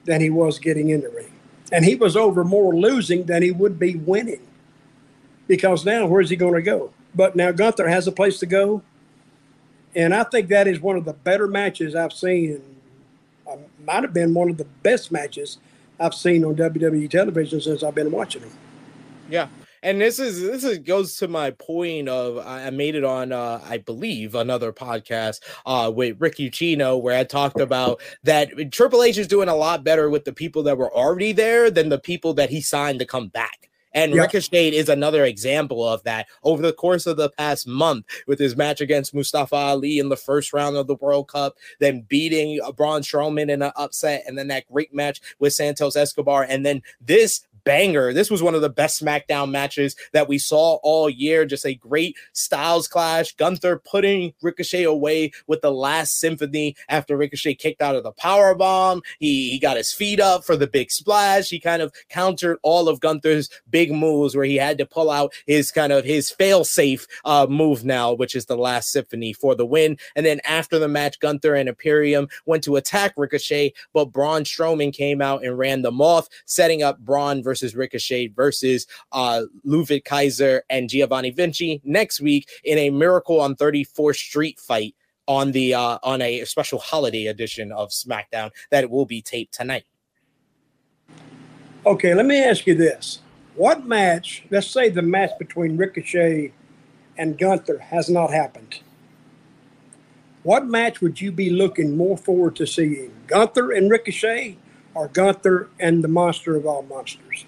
[0.06, 1.32] than he was getting in the ring.
[1.72, 4.46] And he was over more losing than he would be winning.
[5.48, 6.94] Because now, where's he going to go?
[7.16, 8.82] But now Gunther has a place to go.
[9.96, 12.62] And I think that is one of the better matches I've seen.
[13.50, 15.58] Um, might have been one of the best matches
[16.00, 18.52] I've seen on WWE television since I've been watching them.
[19.30, 19.48] Yeah
[19.88, 23.62] and this is this is goes to my point of I made it on uh,
[23.64, 29.18] I believe another podcast uh, with Rick Ucchino where I talked about that Triple H
[29.18, 32.34] is doing a lot better with the people that were already there than the people
[32.34, 33.70] that he signed to come back.
[33.94, 34.26] And yep.
[34.26, 38.58] Ricochet is another example of that over the course of the past month with his
[38.58, 43.02] match against Mustafa Ali in the first round of the World Cup, then beating Braun
[43.02, 46.44] Strowman in an upset, and then that great match with Santos Escobar.
[46.44, 48.14] And then this banger.
[48.14, 51.46] This was one of the best SmackDown matches that we saw all year.
[51.46, 53.36] Just a great styles clash.
[53.36, 58.56] Gunther putting Ricochet away with the last symphony after Ricochet kicked out of the power
[58.56, 59.02] bomb.
[59.20, 61.50] He, he got his feet up for the big splash.
[61.50, 65.34] He kind of countered all of Gunther's big moves where he had to pull out
[65.46, 69.56] his kind of his fail safe uh, move now, which is the last symphony for
[69.56, 69.98] the win.
[70.16, 74.94] And then after the match, Gunther and Imperium went to attack Ricochet, but Braun Strowman
[74.94, 80.06] came out and ran them off, setting up Braun versus versus Ricochet versus uh, Ludwig
[80.06, 84.94] Kaiser and Giovanni Vinci next week in a Miracle on 34th Street fight
[85.28, 89.86] on the uh, on a special holiday edition of SmackDown that will be taped tonight.
[91.84, 93.22] Okay, let me ask you this:
[93.56, 94.44] What match?
[94.52, 96.54] Let's say the match between Ricochet
[97.18, 98.82] and Gunther has not happened.
[100.44, 103.12] What match would you be looking more forward to seeing?
[103.26, 104.58] Gunther and Ricochet,
[104.94, 107.47] or Gunther and the Monster of all monsters?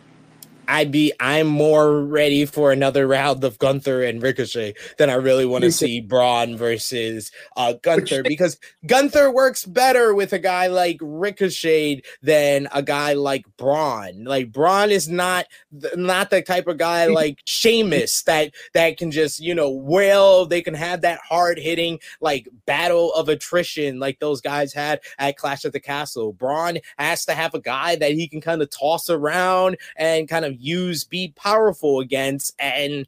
[0.69, 5.45] I'd be I'm more ready for another round of Gunther and Ricochet than I really
[5.45, 10.97] want to see Braun versus uh, Gunther because Gunther works better with a guy like
[11.01, 14.25] Ricochet than a guy like Braun.
[14.25, 15.47] Like Braun is not
[15.95, 20.61] not the type of guy like Sheamus that that can just you know well they
[20.61, 25.65] can have that hard hitting like battle of attrition like those guys had at Clash
[25.65, 26.31] at the Castle.
[26.31, 30.45] Braun has to have a guy that he can kind of toss around and kind
[30.45, 32.53] of use, be powerful against.
[32.59, 33.07] And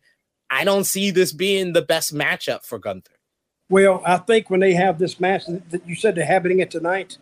[0.49, 3.11] I don't see this being the best matchup for Gunther.
[3.69, 7.17] Well, I think when they have this match that you said they're having it tonight.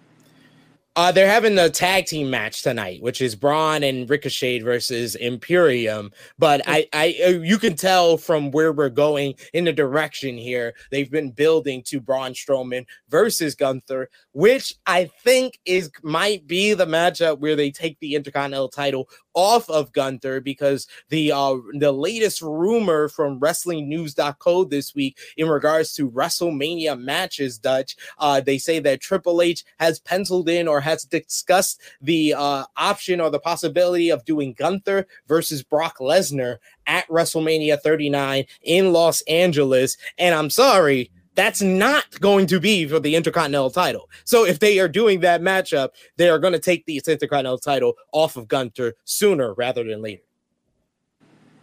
[0.95, 6.11] Uh, they're having a tag team match tonight, which is Braun and Ricochet versus Imperium.
[6.39, 10.73] But I, I, uh, you can tell from where we're going in the direction here.
[10.91, 16.87] They've been building to Braun Strowman versus Gunther, which I think is might be the
[16.87, 19.07] matchup where they take the Intercontinental title
[19.39, 25.93] off of Gunther because the uh, the latest rumor from WrestlingNews.co this week in regards
[25.93, 31.06] to WrestleMania matches, Dutch, uh, they say that Triple H has penciled in or has
[31.06, 37.80] discussed the uh, option or the possibility of doing Gunther versus Brock Lesnar at WrestleMania
[37.80, 39.95] 39 in Los Angeles.
[40.17, 44.10] And I'm sorry that's not going to be for the Intercontinental title.
[44.25, 47.93] So if they are doing that matchup, they are going to take the Intercontinental title
[48.12, 50.23] off of Gunther sooner rather than later.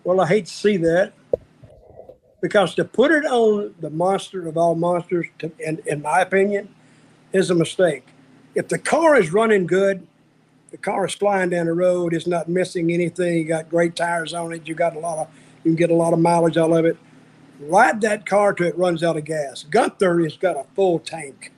[0.03, 1.13] Well, I hate to see that
[2.41, 6.75] because to put it on the monster of all monsters, to, in, in my opinion,
[7.35, 8.07] is a mistake.
[8.55, 10.07] If the car is running good,
[10.71, 14.33] the car is flying down the road, it's not missing anything, you got great tires
[14.33, 15.29] on it, you got a lot of,
[15.65, 16.97] you can get a lot of mileage out of it
[17.61, 19.65] ride that car till it runs out of gas.
[19.65, 21.53] Gunther has got a full tank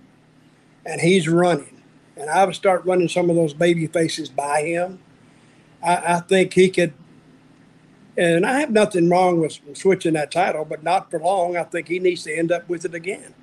[0.85, 1.83] and he's running.
[2.17, 4.99] And I would start running some of those baby faces by him.
[5.83, 6.93] I, I think he could,
[8.17, 11.57] and I have nothing wrong with switching that title, but not for long.
[11.57, 13.35] I think he needs to end up with it again.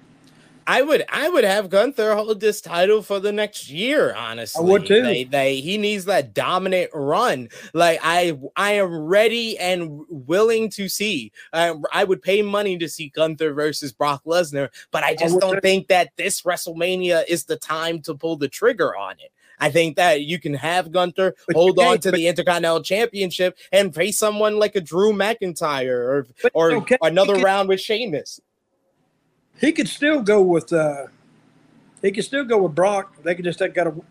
[0.68, 4.16] I would I would have Gunther hold this title for the next year.
[4.16, 5.02] Honestly, I would too.
[5.02, 7.50] They, they, he needs that dominant run.
[7.74, 11.32] Like I I am ready and willing to see.
[11.54, 15.40] Uh, I would pay money to see Gunther versus Brock Lesnar, but I just I
[15.40, 15.62] don't too.
[15.62, 19.32] think that this WrestleMania is the time to pull the trigger on it.
[19.60, 23.94] I think that you can have Gunther but hold on to the Intercontinental Championship and
[23.94, 26.98] face someone like a Drew McIntyre or or okay.
[27.02, 28.42] another round with Sheamus
[29.60, 31.08] he could still go with uh,
[32.02, 33.16] he could still go with Brock.
[33.24, 34.04] They could just got to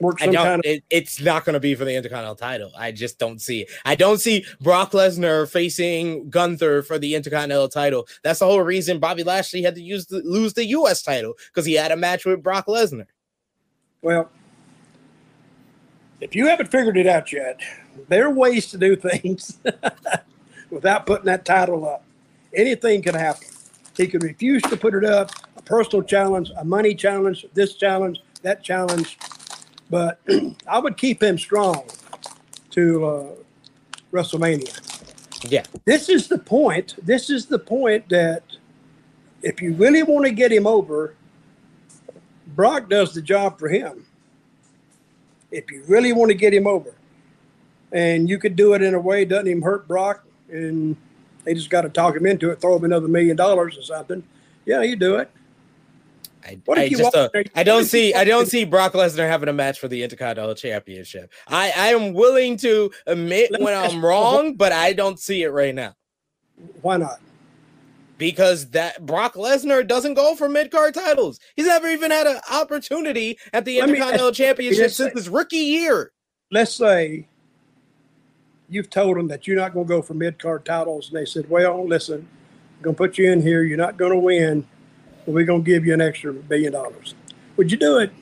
[0.00, 0.62] work some kind of.
[0.64, 2.72] It, it's not going to be for the Intercontinental title.
[2.76, 3.70] I just don't see it.
[3.84, 8.08] I don't see Brock Lesnar facing Gunther for the Intercontinental title.
[8.22, 11.02] That's the whole reason Bobby Lashley had to use the, lose the U.S.
[11.02, 13.06] title because he had a match with Brock Lesnar.
[14.02, 14.30] Well,
[16.20, 17.60] if you haven't figured it out yet,
[18.08, 19.58] there are ways to do things
[20.70, 22.04] without putting that title up.
[22.54, 23.46] Anything can happen.
[24.00, 28.22] He could refuse to put it up, a personal challenge, a money challenge, this challenge,
[28.40, 29.18] that challenge.
[29.90, 30.18] But
[30.66, 31.84] I would keep him strong
[32.70, 33.26] to uh,
[34.10, 35.50] WrestleMania.
[35.50, 35.64] Yeah.
[35.84, 36.94] This is the point.
[37.02, 38.42] This is the point that
[39.42, 41.14] if you really want to get him over,
[42.46, 44.06] Brock does the job for him.
[45.50, 46.94] If you really want to get him over,
[47.92, 50.96] and you could do it in a way doesn't even hurt Brock, and
[51.44, 54.22] they just got to talk him into it, throw him another million dollars or something.
[54.66, 55.30] Yeah, you do it.
[56.44, 59.78] I, I just uh, I don't see I don't see Brock Lesnar having a match
[59.78, 61.32] for the Intercontinental Championship.
[61.46, 65.74] I I am willing to admit when I'm wrong, but I don't see it right
[65.74, 65.94] now.
[66.82, 67.20] Why not?
[68.18, 71.40] Because that Brock Lesnar doesn't go for mid card titles.
[71.56, 76.12] He's never even had an opportunity at the Intercontinental Championship since his rookie year.
[76.50, 77.26] Let's say
[78.70, 81.26] you've told them that you're not going to go for mid card titles, and they
[81.26, 82.26] said, "Well, listen,
[82.76, 83.64] I'm going to put you in here.
[83.64, 84.66] You're not going to win,
[85.26, 87.14] but we're going to give you an extra billion dollars."
[87.56, 88.12] Would you do it?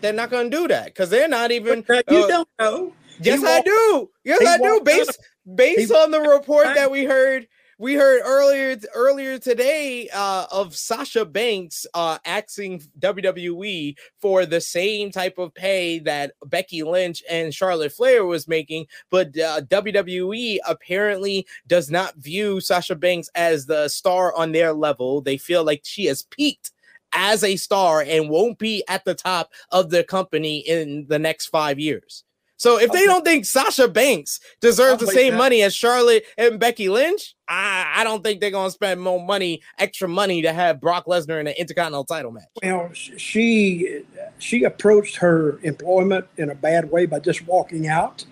[0.00, 1.82] They're not going to do that because they're not even.
[1.86, 2.94] But, uh, you uh, don't know.
[3.20, 4.10] Yes, I do.
[4.24, 4.80] Yes, I do.
[4.82, 5.20] Based
[5.54, 7.46] based on the report that we heard
[7.80, 15.10] we heard earlier earlier today uh, of Sasha Banks uh, asking WWE for the same
[15.10, 21.46] type of pay that Becky Lynch and Charlotte Flair was making, but uh, WWE apparently
[21.68, 25.22] does not view Sasha Banks as the star on their level.
[25.22, 26.72] They feel like she has peaked
[27.14, 31.46] as a star and won't be at the top of the company in the next
[31.46, 32.24] five years.
[32.60, 35.38] So if they don't think Sasha Banks deserves the same that.
[35.38, 39.62] money as Charlotte and Becky Lynch, I, I don't think they're gonna spend more money,
[39.78, 42.44] extra money, to have Brock Lesnar in an Intercontinental title match.
[42.62, 44.02] Well, she
[44.38, 48.26] she approached her employment in a bad way by just walking out.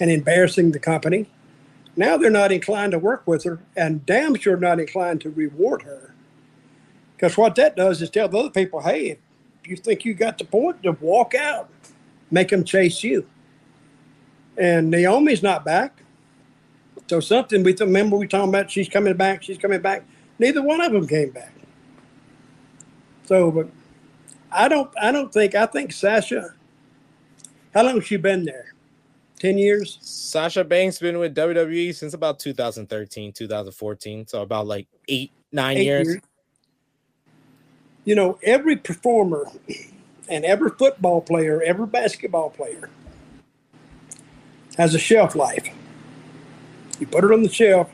[0.00, 1.26] and embarrassing the company.
[1.96, 5.82] Now they're not inclined to work with her, and damn sure not inclined to reward
[5.82, 6.14] her.
[7.14, 9.18] Because what that does is tell the other people, hey,
[9.62, 11.68] if you think you got the point, to walk out,
[12.30, 13.26] make them chase you.
[14.56, 16.02] And Naomi's not back.
[17.06, 20.04] So something we remember we talking about she's coming back, she's coming back.
[20.38, 21.52] Neither one of them came back.
[23.26, 23.68] So, but
[24.50, 25.54] I don't, I don't think.
[25.54, 26.54] I think Sasha.
[27.72, 28.74] How long has she been there?
[29.38, 29.98] Ten years.
[30.00, 34.26] Sasha Banks been with WWE since about 2013, 2014.
[34.26, 36.08] So about like eight, nine eight years.
[36.08, 36.22] years.
[38.04, 39.46] You know, every performer
[40.28, 42.88] and every football player, every basketball player
[44.76, 45.68] has a shelf life.
[46.98, 47.90] You put it on the shelf,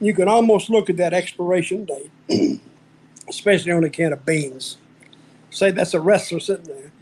[0.00, 2.60] you can almost look at that expiration date,
[3.28, 4.78] especially on a can of beans.
[5.50, 6.92] Say that's a wrestler sitting there.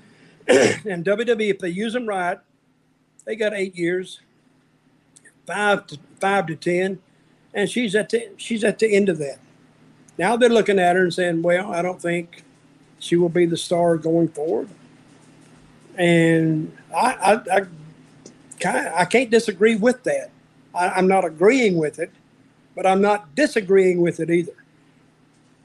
[0.87, 2.39] and WWE, if they use them right,
[3.25, 4.21] they got eight years,
[5.47, 7.01] five to five to ten,
[7.53, 9.39] and she's at the she's at the end of that.
[10.17, 12.45] Now they're looking at her and saying, "Well, I don't think
[12.99, 14.69] she will be the star going forward."
[15.99, 17.67] And I, I, I,
[18.65, 20.31] I can't disagree with that.
[20.75, 22.11] I, I'm not agreeing with it,
[22.75, 24.53] but I'm not disagreeing with it either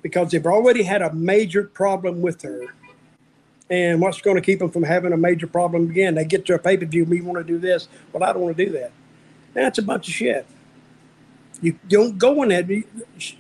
[0.02, 2.66] because they've already had a major problem with her.
[3.70, 6.16] And what's going to keep them from having a major problem again?
[6.16, 7.88] They get to a pay per view, we want to do this.
[8.12, 8.92] Well, I don't want to do that.
[9.54, 10.46] That's a bunch of shit.
[11.62, 12.68] You don't go in that.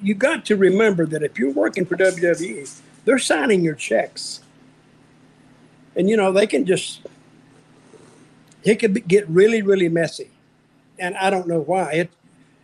[0.01, 4.41] You got to remember that if you're working for WWE, they're signing your checks.
[5.95, 7.01] And, you know, they can just,
[8.63, 10.31] it could get really, really messy
[11.01, 11.91] and I don't know why.
[11.93, 12.11] It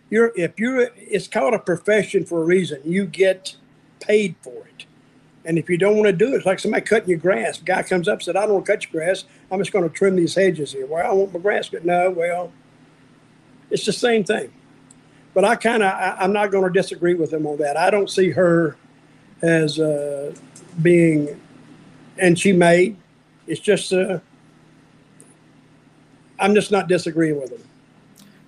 [0.10, 2.80] you're if you're it's called a profession for a reason.
[2.86, 3.58] You get
[4.00, 4.86] paid for it.
[5.44, 7.60] And if you don't want to do it, it's like somebody cutting your grass.
[7.60, 9.24] guy comes up said, I don't want to cut your grass.
[9.50, 10.86] I'm just going to trim these hedges here.
[10.86, 11.86] Well, I want my grass cut.
[11.86, 12.52] No, well,
[13.70, 14.52] it's the same thing.
[15.34, 17.78] But I kind of, I'm not going to disagree with him on that.
[17.78, 18.76] I don't see her
[19.42, 20.36] as uh,
[20.82, 21.40] being,
[22.18, 22.98] and she may.
[23.46, 24.20] It's just, uh,
[26.40, 27.64] I'm just not disagreeing with him.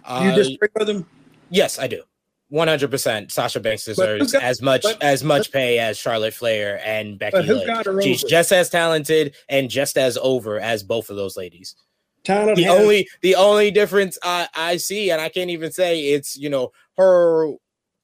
[0.08, 1.06] Do you uh, disagree with him?
[1.50, 2.04] Yes, I do.
[2.50, 3.32] One hundred percent.
[3.32, 7.44] Sasha Banks deserves got, as much but, as much pay as Charlotte Flair and Becky
[7.44, 8.04] Lynch.
[8.04, 11.76] She's just as talented and just as over as both of those ladies.
[12.26, 16.50] The only the only difference I, I see, and I can't even say it's you
[16.50, 17.54] know her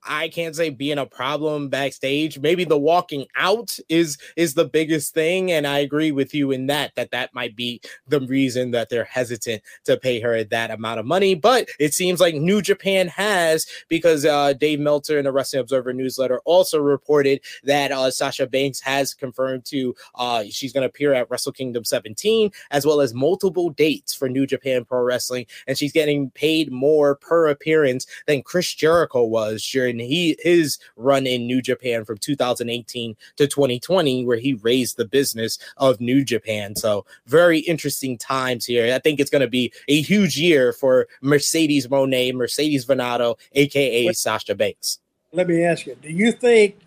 [0.05, 2.39] I can't say being a problem backstage.
[2.39, 6.67] Maybe the walking out is is the biggest thing, and I agree with you in
[6.67, 10.99] that that that might be the reason that they're hesitant to pay her that amount
[10.99, 11.35] of money.
[11.35, 15.93] But it seems like New Japan has because uh, Dave Meltzer in the Wrestling Observer
[15.93, 21.13] newsletter also reported that uh, Sasha Banks has confirmed to uh, she's going to appear
[21.13, 25.77] at Wrestle Kingdom 17 as well as multiple dates for New Japan Pro Wrestling, and
[25.77, 31.47] she's getting paid more per appearance than Chris Jericho was during he his run in
[31.47, 36.75] New Japan from 2018 to 2020, where he raised the business of New Japan.
[36.75, 38.93] So very interesting times here.
[38.93, 44.11] I think it's going to be a huge year for Mercedes Moné, Mercedes Varnado, aka
[44.13, 44.99] Sasha Banks.
[45.31, 46.77] Let me ask you: Do you think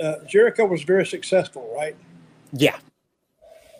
[0.00, 1.72] uh, Jericho was very successful?
[1.76, 1.96] Right?
[2.52, 2.78] Yeah.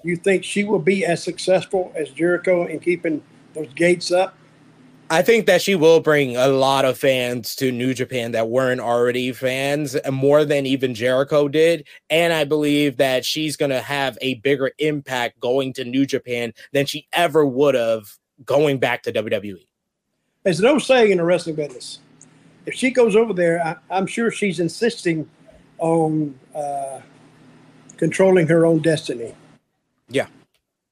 [0.04, 3.22] You think she will be as successful as Jericho in keeping
[3.54, 4.37] those gates up?
[5.10, 8.80] I think that she will bring a lot of fans to New Japan that weren't
[8.80, 11.86] already fans, more than even Jericho did.
[12.10, 16.52] And I believe that she's going to have a bigger impact going to New Japan
[16.72, 19.66] than she ever would have going back to WWE.
[20.42, 22.00] There's no saying in the wrestling business.
[22.66, 25.28] If she goes over there, I, am sure she's insisting
[25.78, 27.00] on uh,
[27.96, 29.34] controlling her own destiny.
[30.10, 30.26] Yeah.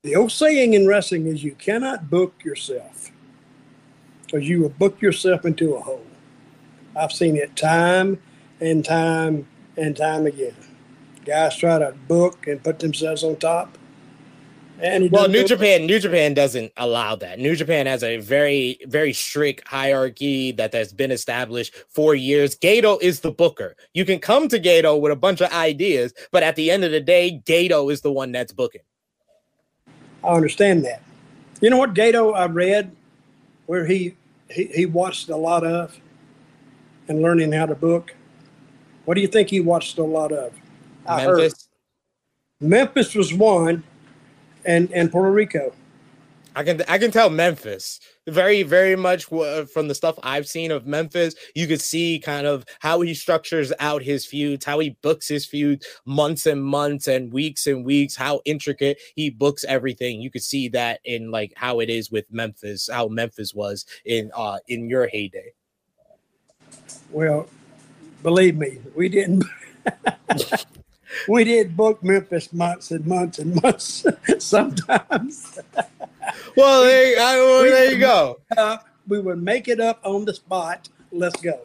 [0.03, 3.11] The old saying in wrestling is you cannot book yourself
[4.27, 6.05] because you will book yourself into a hole.
[6.97, 8.21] I've seen it time
[8.61, 9.47] and time
[9.77, 10.55] and time again.
[11.25, 13.77] Guys try to book and put themselves on top.
[14.79, 17.39] And well, New Japan, New Japan doesn't allow that.
[17.39, 22.55] New Japan has a very, very strict hierarchy that has been established for years.
[22.57, 23.75] Gedo is the booker.
[23.95, 26.91] You can come to Gedo with a bunch of ideas, but at the end of
[26.91, 28.83] the day, Gedo is the one that's booking.
[30.23, 31.03] I understand that.
[31.63, 32.95] You know what Gedo I read
[33.67, 34.17] where he,
[34.51, 36.01] he, he watched a lot of
[37.09, 38.15] and learning how to book.
[39.05, 40.53] What do you think he watched a lot of?
[41.07, 41.69] I Memphis.
[42.61, 42.69] Heard.
[42.69, 43.85] Memphis was one,
[44.65, 45.73] and and Puerto Rico.
[46.55, 50.87] I can I can tell Memphis very very much from the stuff I've seen of
[50.87, 51.35] Memphis.
[51.55, 55.47] You could see kind of how he structures out his feuds, how he books his
[55.47, 60.21] feuds months and months and weeks and weeks, how intricate he books everything.
[60.21, 64.31] You could see that in like how it is with Memphis, how Memphis was in
[64.35, 65.53] uh in your heyday.
[67.11, 67.49] Well,
[68.23, 69.45] believe me, we didn't
[71.29, 74.05] we did book Memphis months and months and months
[74.39, 75.59] sometimes.
[76.57, 78.41] well, there, I, well, there you go.
[79.09, 80.89] we would make it up on the spot.
[81.13, 81.61] Let's go.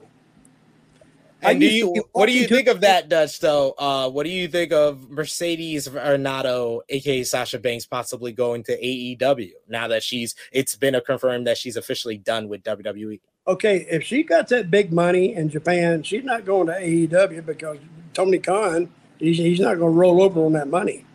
[1.43, 3.39] And do you, what do you think of that, Dutch?
[3.39, 8.79] Though, uh, what do you think of Mercedes Varnado, aka Sasha Banks, possibly going to
[8.79, 10.35] AEW now that she's?
[10.51, 13.19] It's been a confirmed that she's officially done with WWE.
[13.47, 17.79] Okay, if she got that big money in Japan, she's not going to AEW because
[18.13, 21.05] Tony Khan, he's, he's not going to roll over on that money.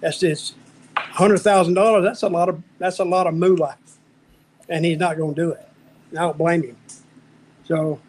[0.00, 0.54] That's just
[1.00, 2.04] hundred thousand dollars.
[2.04, 3.76] That's a lot of that's a lot of moolah,
[4.68, 5.68] and he's not going to do it.
[6.12, 6.76] I don't blame him.
[7.64, 8.00] So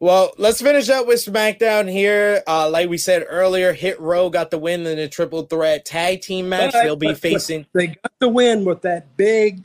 [0.00, 2.42] well, let's finish up with SmackDown here.
[2.46, 6.20] Uh, like we said earlier, Hit Row got the win in a triple threat tag
[6.20, 6.72] team match.
[6.72, 7.66] But, They'll be but, facing.
[7.72, 9.64] But they got the win with that big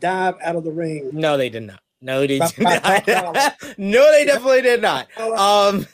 [0.00, 1.10] dive out of the ring.
[1.12, 1.80] No, they did not.
[2.00, 2.54] No, they did not.
[3.78, 5.08] no, they definitely did not.
[5.16, 5.86] Um,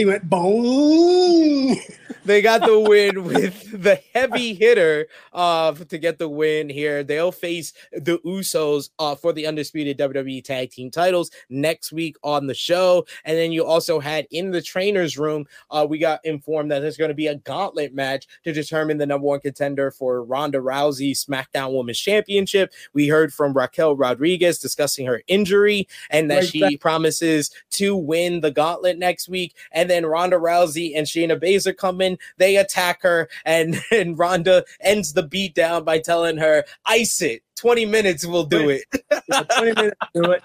[0.00, 1.76] he went boom.
[2.24, 7.02] they got the win with the heavy hitter uh, to get the win here.
[7.02, 12.46] They'll face the Usos uh, for the undisputed WWE Tag Team titles next week on
[12.46, 13.06] the show.
[13.24, 16.96] And then you also had in the trainer's room, uh, we got informed that there's
[16.96, 21.12] going to be a gauntlet match to determine the number one contender for Ronda Rousey
[21.12, 22.72] SmackDown Women's Championship.
[22.92, 28.40] We heard from Raquel Rodriguez discussing her injury and that right she promises to win
[28.40, 29.54] the gauntlet next week.
[29.72, 34.64] And then Ronda Rousey and Shayna Baszler come in they attack her, and, and Ronda
[34.80, 37.42] ends the beat down by telling her, ice it.
[37.56, 38.84] 20 minutes will do it.
[39.28, 40.42] yeah, 20 minutes do it.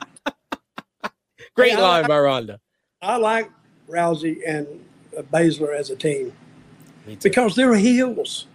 [1.53, 2.59] Great hey, line like, by Ronda.
[3.01, 3.49] I like
[3.87, 4.67] Rousey and
[5.31, 6.33] Baszler as a team
[7.21, 8.47] because they're heels.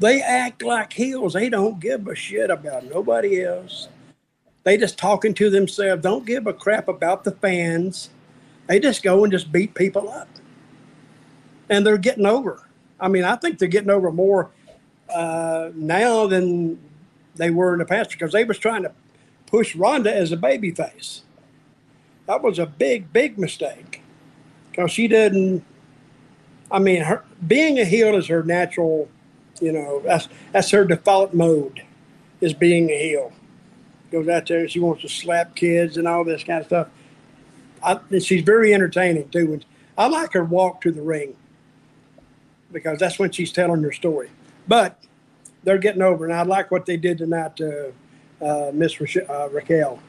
[0.00, 1.32] They act like heels.
[1.32, 3.88] They don't give a shit about nobody else.
[4.64, 6.02] They just talking to themselves.
[6.02, 8.10] Don't give a crap about the fans.
[8.68, 10.28] They just go and just beat people up
[11.68, 12.62] and they're getting over.
[13.00, 14.50] I mean, I think they're getting over more
[15.12, 16.78] uh, now than
[17.36, 18.92] they were in the past because they was trying to
[19.46, 21.22] push Ronda as a baby face.
[22.26, 24.02] That was a big, big mistake
[24.70, 25.64] because she didn't.
[26.70, 29.08] I mean, her being a heel is her natural.
[29.60, 31.82] You know, that's that's her default mode,
[32.40, 33.32] is being a heel.
[34.12, 36.88] Goes out there she wants to slap kids and all this kind of stuff.
[37.82, 39.60] I, she's very entertaining too.
[39.96, 41.36] I like her walk to the ring
[42.72, 44.30] because that's when she's telling her story.
[44.66, 45.02] But
[45.64, 47.92] they're getting over, and I like what they did tonight to
[48.40, 50.00] uh, Miss Ra- uh, Raquel.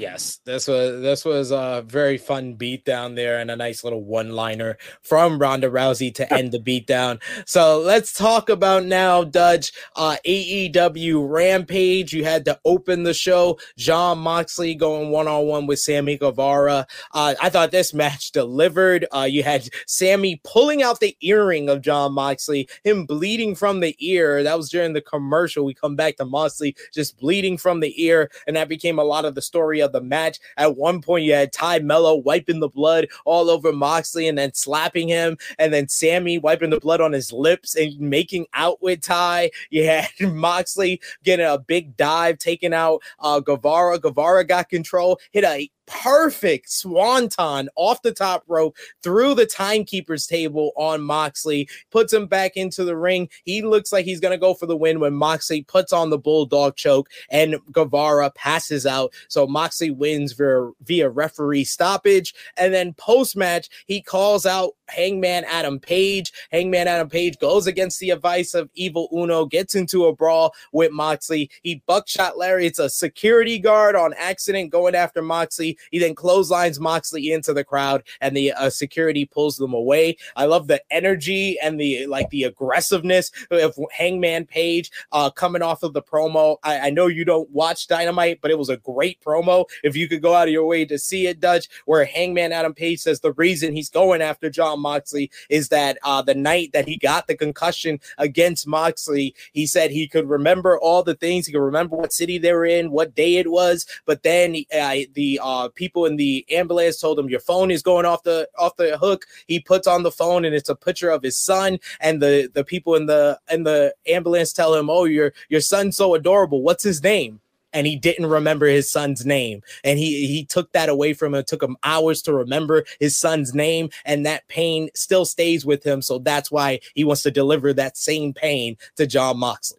[0.00, 4.02] Yes, this was this was a very fun beat down there and a nice little
[4.02, 7.20] one liner from Ronda Rousey to end the beat down.
[7.44, 9.72] So let's talk about now, Dutch.
[9.94, 12.14] Uh, AEW Rampage.
[12.14, 13.58] You had to open the show.
[13.76, 16.86] Jon Moxley going one on one with Sammy Guevara.
[17.12, 19.04] Uh, I thought this match delivered.
[19.14, 23.94] Uh, you had Sammy pulling out the earring of Jon Moxley, him bleeding from the
[23.98, 24.42] ear.
[24.44, 25.66] That was during the commercial.
[25.66, 29.26] We come back to Moxley just bleeding from the ear, and that became a lot
[29.26, 30.38] of the story of of the match.
[30.56, 34.54] At one point, you had Tay Melo wiping the blood all over Moxley and then
[34.54, 39.00] slapping him, and then Sammy wiping the blood on his lips and making out with
[39.00, 39.50] Tay.
[39.70, 43.98] You had Moxley getting a big dive, taking out uh, Guevara.
[43.98, 50.72] Guevara got control, hit a perfect swanton off the top rope through the timekeeper's table
[50.76, 53.28] on Moxley, puts him back into the ring.
[53.44, 56.18] He looks like he's going to go for the win when Moxley puts on the
[56.18, 59.12] bulldog choke and Guevara passes out.
[59.28, 62.34] So Moxley wins via, via referee stoppage.
[62.56, 66.32] And then post match, he calls out Hangman Adam Page.
[66.50, 70.92] Hangman Adam Page goes against the advice of Evil Uno, gets into a brawl with
[70.92, 71.50] Moxley.
[71.62, 72.70] He buckshot lariat.
[72.70, 75.76] It's a security guard on accident going after Moxley.
[75.90, 80.16] He then clotheslines Moxley into the crowd, and the uh, security pulls them away.
[80.36, 85.82] I love the energy and the like the aggressiveness of Hangman Page uh, coming off
[85.82, 86.56] of the promo.
[86.62, 89.66] I, I know you don't watch Dynamite, but it was a great promo.
[89.82, 92.74] If you could go out of your way to see it, Dutch, where Hangman Adam
[92.74, 96.88] Page says the reason he's going after Jon Moxley is that uh, the night that
[96.88, 101.46] he got the concussion against Moxley, he said he could remember all the things.
[101.46, 104.96] He could remember what city they were in, what day it was, but then uh,
[105.14, 108.48] the uh, uh, people in the ambulance told him your phone is going off the
[108.58, 109.26] off the hook.
[109.46, 111.78] He puts on the phone and it's a picture of his son.
[112.00, 115.96] And the the people in the in the ambulance tell him, "Oh, your your son's
[115.96, 116.62] so adorable.
[116.62, 117.40] What's his name?"
[117.72, 121.40] and he didn't remember his son's name and he he took that away from him
[121.40, 125.84] it took him hours to remember his son's name and that pain still stays with
[125.86, 129.78] him so that's why he wants to deliver that same pain to Jon Moxley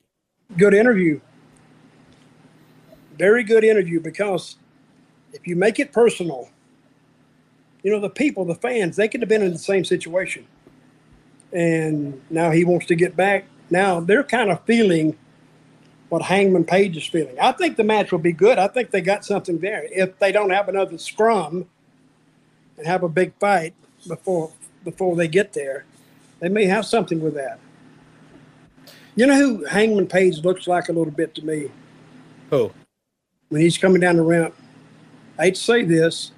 [0.58, 1.20] good interview
[3.18, 4.56] very good interview because
[5.34, 6.50] if you make it personal
[7.84, 10.46] you know the people the fans they could have been in the same situation
[11.54, 15.18] and now he wants to get back now they're kind of feeling
[16.12, 17.40] what Hangman Page is feeling.
[17.40, 18.60] I think the match will be good.
[18.60, 19.88] I think they got something there.
[19.90, 21.70] If they don't have another scrum
[22.78, 23.74] and have a big fight
[24.06, 24.52] before
[24.84, 25.86] before they get there,
[26.42, 27.60] they may have something with that.
[29.16, 31.72] You know who Hangman Page looks like a little bit to me?
[32.50, 32.74] Who?
[33.48, 34.54] When he's coming down the ramp.
[35.42, 36.34] I hate to say this,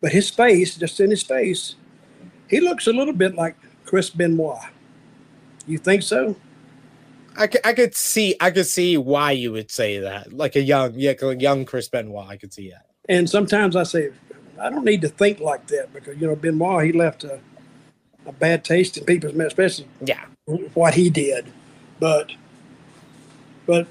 [0.00, 1.76] but his face, just in his face,
[2.50, 3.54] he looks a little bit like
[3.84, 4.58] Chris Benoit.
[5.68, 6.34] You think so?
[7.36, 10.32] I could, I could see I could see why you would say that.
[10.32, 12.26] Like a young, yeah, young Chris Benoit.
[12.26, 12.86] I could see that.
[13.08, 14.10] And sometimes I say,
[14.60, 17.38] I don't need to think like that because you know Benoit he left a,
[18.26, 20.24] a bad taste in people's mouth, especially yeah
[20.74, 21.46] what he did.
[22.00, 22.32] But
[23.66, 23.86] but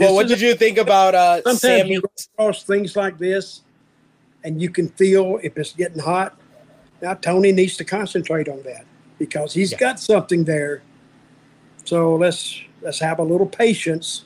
[0.00, 1.92] well, what did you think about uh sometimes Sammy?
[1.92, 2.02] you
[2.36, 3.62] cross things like this,
[4.44, 6.36] and you can feel if it's getting hot.
[7.00, 8.84] Now Tony needs to concentrate on that
[9.18, 9.78] because he's yeah.
[9.78, 10.82] got something there
[11.84, 14.24] so let's let's have a little patience,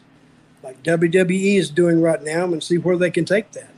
[0.62, 3.70] like WWE is doing right now, and see where they can take that.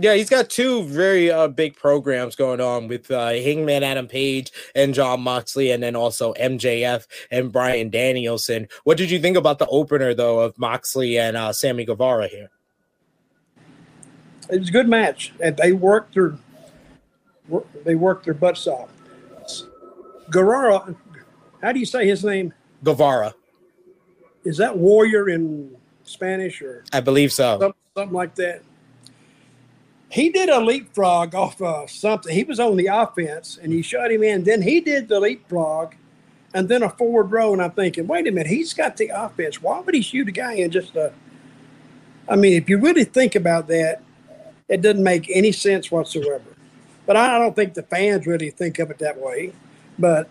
[0.00, 4.50] Yeah, he's got two very uh, big programs going on with uh, Hangman Adam Page
[4.74, 8.68] and Jon Moxley, and then also MJF and Bryan Danielson.
[8.84, 12.50] What did you think about the opener, though, of Moxley and uh, Sammy Guevara here?
[14.50, 16.36] It was a good match, and they worked their
[17.84, 18.88] they worked their butts off.
[20.30, 20.94] Guevara
[21.62, 22.54] how do you say his name?
[22.82, 23.34] Guevara.
[24.44, 26.84] Is that warrior in Spanish or?
[26.92, 27.58] I believe so.
[27.60, 28.62] Something, something like that.
[30.10, 32.34] He did a leapfrog off uh, something.
[32.34, 34.42] He was on the offense and he shot him in.
[34.42, 35.94] Then he did the leapfrog
[36.52, 37.52] and then a forward row.
[37.52, 39.62] And I'm thinking, wait a minute, he's got the offense.
[39.62, 41.12] Why would he shoot a guy in just a.
[42.28, 44.02] I mean, if you really think about that,
[44.68, 46.44] it doesn't make any sense whatsoever.
[47.06, 49.52] But I don't think the fans really think of it that way.
[49.96, 50.28] But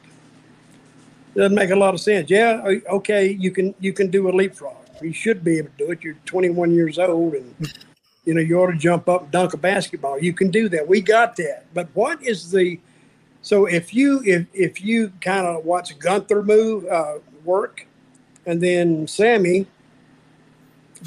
[1.36, 2.30] it doesn't make a lot of sense.
[2.30, 4.76] Yeah, okay, you can you can do a leapfrog.
[5.02, 6.04] You should be able to do it.
[6.04, 7.56] You're 21 years old, and
[8.26, 10.20] you know you ought to jump up and dunk a basketball.
[10.20, 10.88] You can do that.
[10.88, 11.66] We got that.
[11.74, 12.80] But what is the
[13.42, 17.88] so if you if if you kind of watch Gunther move uh, work,
[18.46, 19.68] and then Sammy,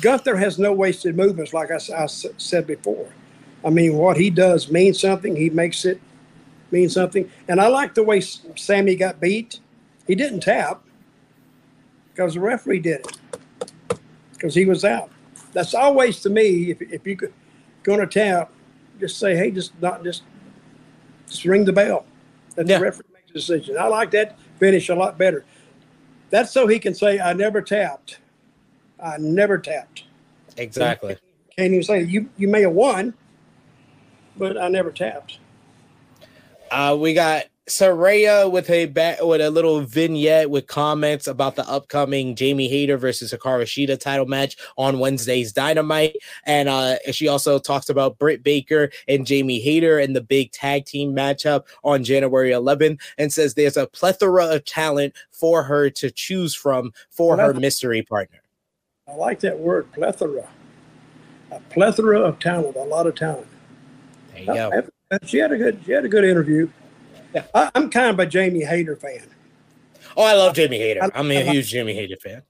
[0.01, 3.09] Gunther has no wasted movements, like I, I said before.
[3.65, 5.37] I mean, what he does means something.
[5.37, 6.01] He makes it
[6.71, 7.31] mean something.
[7.49, 9.61] And I like the way Sammy got beat.
[10.07, 10.83] He didn't tap
[12.13, 13.19] because the referee did it
[14.33, 15.11] because he was out.
[15.53, 17.31] That's always to me, if, if you're
[17.83, 18.51] going to tap,
[18.99, 20.23] just say, hey, just not just
[21.27, 22.05] just ring the bell.
[22.57, 22.79] Let yeah.
[22.79, 23.77] the referee make the decision.
[23.79, 25.45] I like that finish a lot better.
[26.31, 28.19] That's so he can say, I never tapped.
[29.03, 30.05] I never tapped.
[30.57, 31.17] Exactly.
[31.57, 33.15] Can't even say you you may have won,
[34.37, 35.39] but I never tapped.
[36.71, 41.69] Uh, we got Saraya with a ba- with a little vignette with comments about the
[41.69, 47.61] upcoming Jamie Hayter versus Hikaru Shida title match on Wednesday's Dynamite, and uh, she also
[47.61, 52.51] talks about Britt Baker and Jamie Hayter and the big tag team matchup on January
[52.51, 57.55] 11th, and says there's a plethora of talent for her to choose from for plethora.
[57.55, 58.41] her mystery partner.
[59.07, 60.49] I like that word, plethora.
[61.53, 63.47] A plethora of talent, a lot of talent.
[64.33, 64.83] There you go.
[65.27, 66.69] She had a good, she had a good interview.
[67.35, 67.45] Yeah.
[67.55, 69.27] I, am kind of a Jamie Hayter fan.
[70.17, 71.03] Oh, I love Jamie Hayter.
[71.03, 72.43] I, am a huge Jamie Hayter fan.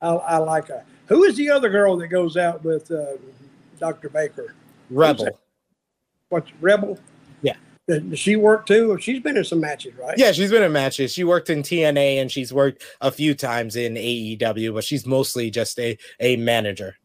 [0.00, 0.84] I, I, like her.
[1.06, 3.16] Who is the other girl that goes out with uh,
[3.78, 4.08] Dr.
[4.08, 4.54] Baker?
[4.90, 5.38] Rebel.
[6.28, 6.98] What's Rebel?
[7.42, 7.56] Yeah.
[7.86, 8.98] Does she work too?
[9.00, 10.18] She's been in some matches, right?
[10.18, 11.12] Yeah, she's been in matches.
[11.12, 15.50] She worked in TNA and she's worked a few times in AEW, but she's mostly
[15.50, 16.96] just a, a manager.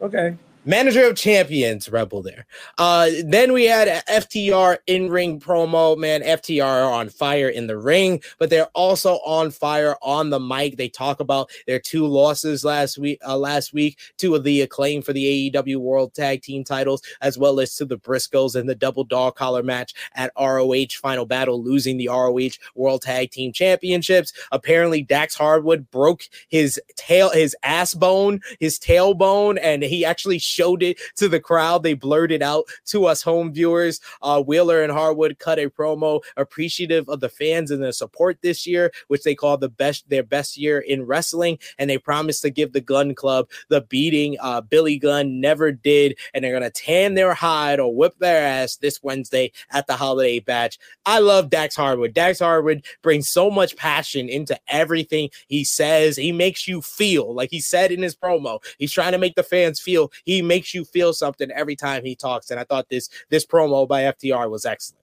[0.00, 2.44] Okay manager of champions rebel there.
[2.76, 6.20] Uh then we had ftr in-ring promo man.
[6.22, 10.76] Ftr are on fire in the ring but they're also on fire on the mic.
[10.76, 15.06] They talk about their two losses last week uh, last week two of the Acclaimed
[15.06, 18.74] for the aew world tag team titles as well as to the briscoes in the
[18.74, 22.36] double dog collar match at roh final battle losing the roh
[22.74, 24.32] world tag team championships.
[24.52, 30.82] Apparently dax harwood broke his tail his ass bone his tailbone and he actually showed
[30.82, 31.82] it to the crowd.
[31.82, 34.00] They blurred it out to us home viewers.
[34.22, 38.66] Uh, Wheeler and Harwood cut a promo appreciative of the fans and the support this
[38.66, 42.50] year, which they call the best their best year in wrestling, and they promised to
[42.50, 47.14] give the Gun Club the beating uh, Billy Gunn never did, and they're gonna tan
[47.14, 50.78] their hide or whip their ass this Wednesday at the holiday bash.
[51.06, 52.14] I love Dax Harwood.
[52.14, 56.16] Dax Harwood brings so much passion into everything he says.
[56.16, 58.62] He makes you feel like he said in his promo.
[58.78, 60.10] He's trying to make the fans feel.
[60.24, 63.86] He makes you feel something every time he talks, and I thought this this promo
[63.86, 65.00] by FTR was excellent.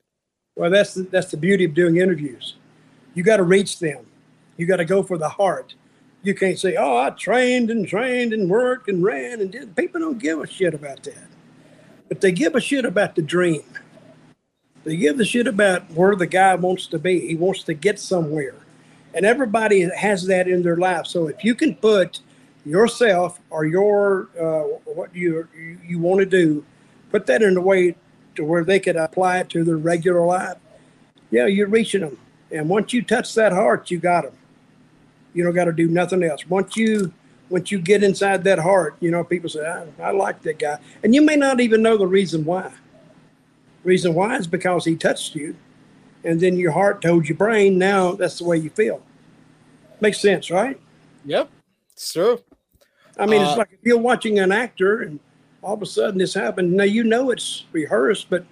[0.56, 2.56] Well, that's the, that's the beauty of doing interviews.
[3.14, 4.06] You got to reach them.
[4.58, 5.76] You got to go for the heart.
[6.24, 10.02] You can't say, "Oh, I trained and trained and worked and ran and did." People
[10.02, 11.28] don't give a shit about that,
[12.10, 13.64] but they give a shit about the dream.
[14.84, 17.28] They give a shit about where the guy wants to be.
[17.28, 18.56] He wants to get somewhere,
[19.14, 21.06] and everybody has that in their life.
[21.06, 22.22] So if you can put
[22.68, 25.48] yourself or your uh, what you
[25.86, 26.66] you, want to do,
[27.12, 27.96] put that in a way
[28.36, 30.58] to where they could apply it to their regular life.
[31.32, 32.18] Yeah, you're reaching them,
[32.52, 34.34] and once you touch that heart, you got them
[35.38, 36.48] you don't got to do nothing else.
[36.50, 37.14] Once you
[37.50, 40.80] once you get inside that heart, you know, people say, I, I like that guy.
[41.02, 42.74] And you may not even know the reason why.
[43.86, 45.56] Reason why is because he touched you.
[46.26, 49.02] And then your heart told your brain, now that's the way you feel.
[50.02, 50.78] Makes sense, right?
[51.24, 51.50] Yep.
[51.94, 52.42] It's true.
[53.20, 55.20] I mean, uh, it's like if you're watching an actor and
[55.62, 56.74] all of a sudden this happened.
[56.74, 58.46] Now you know it's rehearsed, but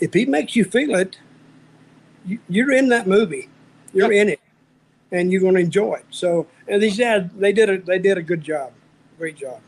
[0.00, 1.18] if he makes you feel it,
[2.26, 3.48] you, are in that movie.
[3.92, 4.22] You're yep.
[4.22, 4.40] in it
[5.12, 6.04] and you're going to enjoy it.
[6.10, 8.72] So, and these guys, they did a they did a good job,
[9.16, 9.60] great job.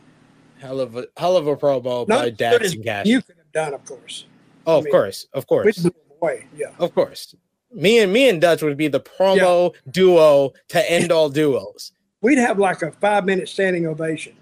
[0.59, 3.07] Hell of a hell of a promo by Dax and Cash.
[3.07, 4.25] You could have done, of course.
[4.67, 5.87] Oh, I of mean, course, of course.
[6.21, 6.47] Away.
[6.55, 7.35] Yeah, of course.
[7.73, 9.91] Me and me and Dutch would be the promo yeah.
[9.91, 11.93] duo to end all duos.
[12.21, 14.33] We'd have like a five minute standing ovation.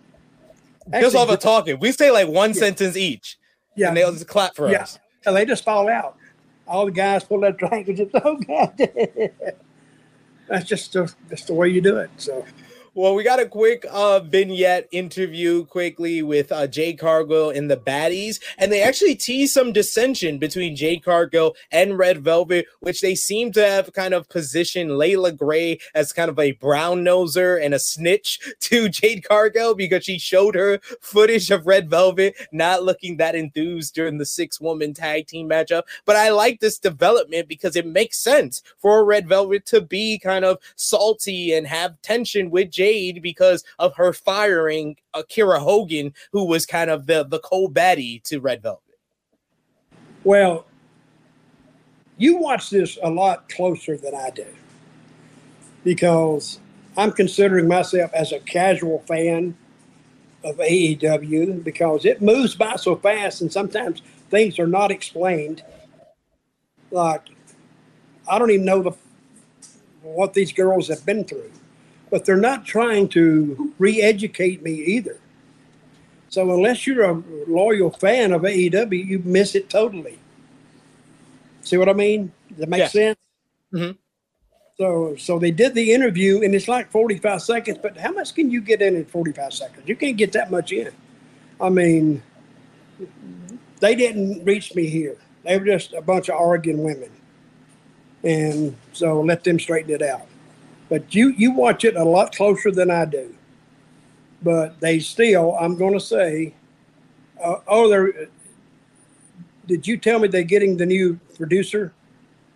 [0.87, 2.59] Actually, just off of talking, we say like one yeah.
[2.59, 3.37] sentence each.
[3.75, 4.81] Yeah, and they'll just clap for yeah.
[4.81, 4.99] us.
[5.25, 6.17] And they just fall out.
[6.67, 8.09] All the guys pull that their triangles.
[8.23, 8.73] Oh God!
[10.47, 12.09] that's just the, that's the way you do it.
[12.17, 12.45] So
[12.95, 17.77] well, we got a quick uh, vignette interview quickly with uh, Jade Cargill and the
[17.77, 23.15] Baddies, and they actually tease some dissension between Jade Cargill and Red Velvet, which they
[23.15, 27.73] seem to have kind of positioned Leila Grey as kind of a brown noser and
[27.73, 33.17] a snitch to Jade Cargill because she showed her footage of Red Velvet not looking
[33.17, 35.83] that enthused during the six woman tag team matchup.
[36.05, 40.43] But I like this development because it makes sense for Red Velvet to be kind
[40.43, 42.78] of salty and have tension with Jade
[43.21, 48.39] because of her firing Kiera Hogan, who was kind of the the cold baddie to
[48.39, 48.83] Red Velvet.
[50.23, 50.65] Well,
[52.17, 54.45] you watch this a lot closer than I do
[55.83, 56.59] because
[56.97, 59.55] I'm considering myself as a casual fan
[60.43, 65.63] of AEW because it moves by so fast and sometimes things are not explained.
[66.91, 67.29] Like
[68.29, 68.91] I don't even know the
[70.01, 71.51] what these girls have been through
[72.09, 75.17] but they're not trying to re-educate me either.
[76.29, 80.19] So unless you're a loyal fan of AEW, you miss it totally.
[81.61, 82.31] See what I mean?
[82.49, 82.87] Does that make yeah.
[82.87, 83.19] sense?
[83.73, 83.91] Mm-hmm.
[84.77, 87.79] So, so they did the interview, and it's like 45 seconds.
[87.81, 89.87] But how much can you get in in 45 seconds?
[89.87, 90.91] You can't get that much in.
[91.59, 92.23] I mean,
[93.81, 95.17] they didn't reach me here.
[95.43, 97.11] They were just a bunch of Oregon women,
[98.23, 100.28] and so let them straighten it out.
[100.89, 103.33] But you you watch it a lot closer than I do.
[104.41, 106.55] But they still, I'm going to say,
[107.41, 108.29] uh, oh, they're.
[109.67, 111.93] Did you tell me they're getting the new producer?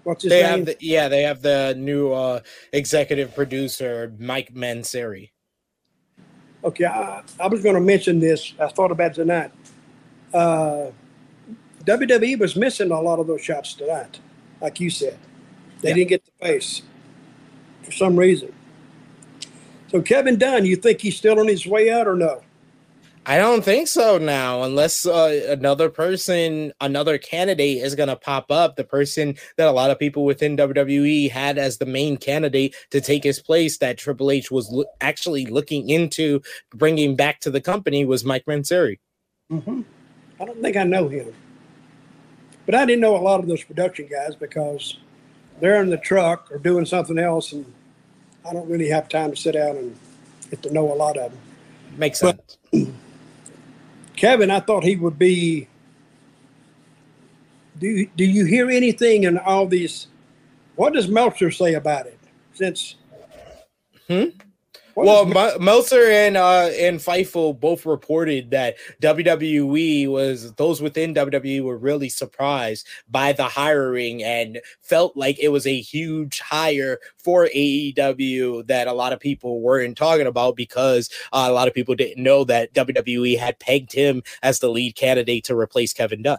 [0.03, 0.51] What's his they name?
[0.51, 2.39] Have the, yeah, they have the new uh,
[2.73, 5.29] executive producer, Mike Mansury.
[6.63, 8.53] Okay, I, I was going to mention this.
[8.59, 9.51] I thought about tonight.
[10.33, 10.87] Uh,
[11.85, 14.19] WWE was missing a lot of those shots tonight,
[14.59, 15.19] like you said.
[15.81, 15.95] They yeah.
[15.95, 16.81] didn't get the face
[17.83, 18.53] for some reason.
[19.89, 22.41] So Kevin Dunn, you think he's still on his way out or no?
[23.25, 28.51] I don't think so now, unless uh, another person, another candidate is going to pop
[28.51, 28.75] up.
[28.75, 32.99] The person that a lot of people within WWE had as the main candidate to
[32.99, 36.41] take his place, that Triple H was lo- actually looking into
[36.75, 38.99] bringing back to the company, was Mike Mansury.
[39.49, 39.81] Mm-hmm.
[40.41, 41.33] I don't think I know him,
[42.65, 44.97] but I didn't know a lot of those production guys because
[45.63, 47.65] they're in the truck or doing something else, and
[48.45, 49.95] I don't really have time to sit down and
[50.49, 51.39] get to know a lot of them.
[51.97, 52.57] Makes sense.
[52.69, 52.81] But,
[54.17, 55.69] Kevin, I thought he would be.
[57.79, 60.07] Do Do you hear anything in all these?
[60.75, 62.19] What does Meltzer say about it?
[62.53, 62.95] Since
[64.09, 64.25] Hmm.
[64.93, 71.15] What well, Mel- Meltzer and uh, and Fightful both reported that WWE was those within
[71.15, 76.99] WWE were really surprised by the hiring and felt like it was a huge hire
[77.17, 81.73] for AEW that a lot of people weren't talking about because uh, a lot of
[81.73, 86.21] people didn't know that WWE had pegged him as the lead candidate to replace Kevin
[86.21, 86.37] Dunn.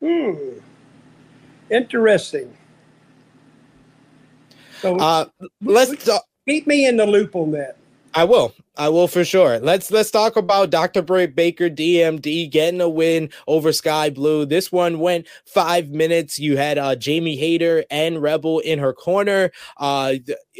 [0.00, 0.58] Hmm.
[1.70, 2.54] Interesting.
[4.80, 5.26] So uh,
[5.62, 7.76] let's uh, keep me in the loop on that.
[8.14, 8.54] I will.
[8.76, 9.58] I will for sure.
[9.58, 11.02] Let's let's talk about Dr.
[11.02, 14.46] Britt Baker DMD getting a win over Sky Blue.
[14.46, 16.38] This one went five minutes.
[16.38, 19.50] You had uh, Jamie Hayter and Rebel in her corner.
[19.76, 20.14] Uh,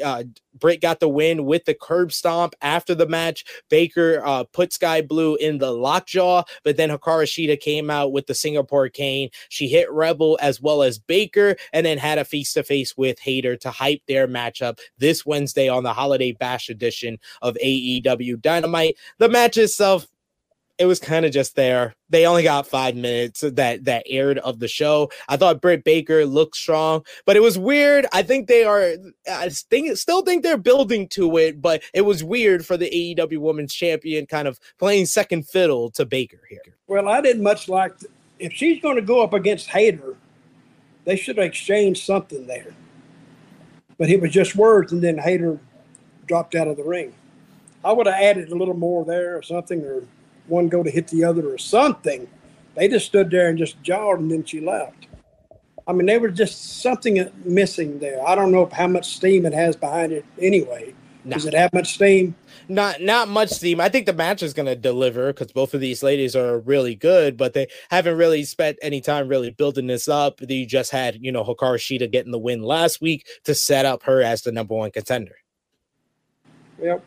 [0.05, 0.25] uh,
[0.59, 3.45] Britt got the win with the curb stomp after the match.
[3.69, 8.27] Baker uh, put Sky Blue in the lockjaw, but then Hikaru Shida came out with
[8.27, 9.31] the Singapore cane.
[9.49, 13.19] She hit Rebel as well as Baker, and then had a face to face with
[13.21, 18.97] Hayter to hype their matchup this Wednesday on the Holiday Bash edition of AEW Dynamite.
[19.19, 20.07] The match itself
[20.79, 21.95] it was kind of just there.
[22.11, 25.11] They only got five minutes that that aired of the show.
[25.29, 28.07] I thought Britt Baker looked strong, but it was weird.
[28.13, 28.95] I think they are.
[29.31, 33.39] I think still think they're building to it, but it was weird for the AEW
[33.39, 36.75] Women's Champion kind of playing second fiddle to Baker here.
[36.87, 37.95] Well, I didn't much like
[38.39, 40.17] if she's going to go up against Hayter,
[41.05, 42.75] they should have exchanged something there.
[43.97, 45.61] But it was just words, and then Hayter
[46.27, 47.15] dropped out of the ring.
[47.85, 50.03] I would have added a little more there or something, or
[50.47, 52.29] one go to hit the other or something.
[52.75, 55.07] They just stood there and just jawed, and then she left.
[55.87, 58.27] I mean, they were just something missing there.
[58.27, 60.95] I don't know how much steam it has behind it anyway.
[61.25, 61.35] No.
[61.35, 62.35] Does it have much steam?
[62.69, 63.81] Not not much steam.
[63.81, 66.95] I think the match is going to deliver because both of these ladies are really
[66.95, 70.41] good, but they haven't really spent any time really building this up.
[70.47, 74.03] You just had you know Hikaru Shida getting the win last week to set up
[74.03, 75.37] her as the number one contender.
[76.83, 77.03] Yep,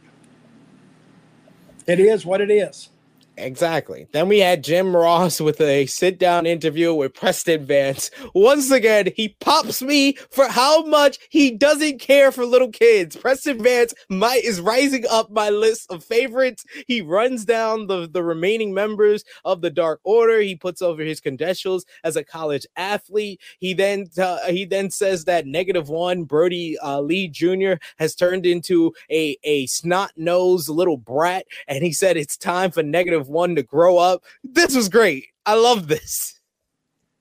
[1.85, 2.89] it is what it is.
[3.37, 4.07] Exactly.
[4.13, 8.09] Then we had Jim Ross with a sit down interview with Preston Vance.
[8.33, 13.15] Once again, he pops me for how much he doesn't care for little kids.
[13.15, 16.65] Preston Vance might is rising up my list of favorites.
[16.87, 20.39] He runs down the, the remaining members of the Dark Order.
[20.41, 23.39] He puts over his credentials as a college athlete.
[23.59, 27.73] He then uh, he then says that negative one Brodie uh, Lee Jr.
[27.99, 32.81] has turned into a a snot nosed little brat, and he said it's time for
[32.81, 34.23] negative one to grow up.
[34.43, 35.27] This was great.
[35.45, 36.39] I love this.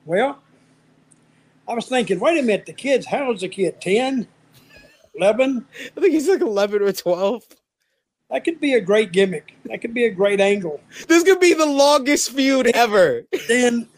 [0.05, 0.43] Well,
[1.69, 3.81] I was thinking, wait a minute, the kid's how old's the kid?
[3.81, 4.27] 10?
[5.17, 5.67] 11?
[5.97, 7.43] I think he's like 11 or 12.
[8.31, 9.55] That could be a great gimmick.
[9.67, 10.81] That could be a great angle.
[11.07, 13.23] This could be the longest feud ever.
[13.47, 13.89] Then,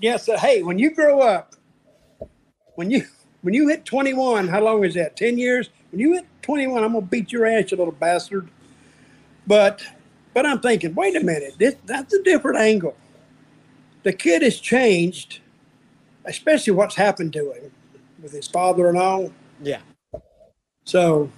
[0.00, 1.54] yes, uh, hey, when you grow up,
[2.76, 3.04] when you
[3.42, 5.16] when you hit 21, how long is that?
[5.16, 5.68] 10 years?
[5.90, 8.48] When you hit 21, I'm gonna beat your ass, you little bastard.
[9.46, 9.84] But
[10.34, 12.96] but I'm thinking, wait a minute, this, that's a different angle.
[14.02, 15.40] The kid has changed,
[16.24, 17.70] especially what's happened to him
[18.22, 19.32] with his father and all.
[19.62, 19.80] Yeah.
[20.84, 21.30] So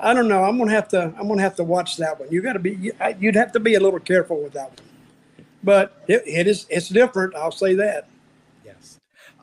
[0.00, 0.44] I don't know.
[0.44, 1.14] I'm gonna have to.
[1.18, 2.30] I'm gonna have to watch that one.
[2.30, 2.92] You got to be.
[3.18, 5.46] You'd have to be a little careful with that one.
[5.62, 6.66] But it, it is.
[6.68, 7.34] It's different.
[7.34, 8.08] I'll say that.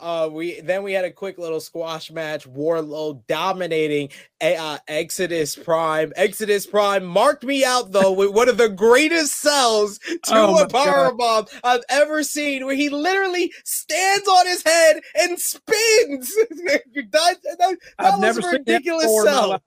[0.01, 2.49] Uh, we then we had a quick little squash match.
[2.49, 4.09] Wardlow dominating
[4.41, 6.11] uh, Exodus Prime.
[6.15, 10.67] Exodus Prime marked me out though with one of the greatest sells to oh a
[10.67, 16.35] power bomb I've ever seen, where he literally stands on his head and spins.
[16.65, 16.81] that,
[17.11, 19.61] that, that was a ridiculous sell.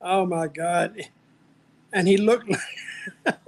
[0.00, 1.08] oh my god!
[1.92, 2.60] And he looked like.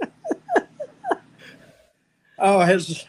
[2.39, 3.05] oh, his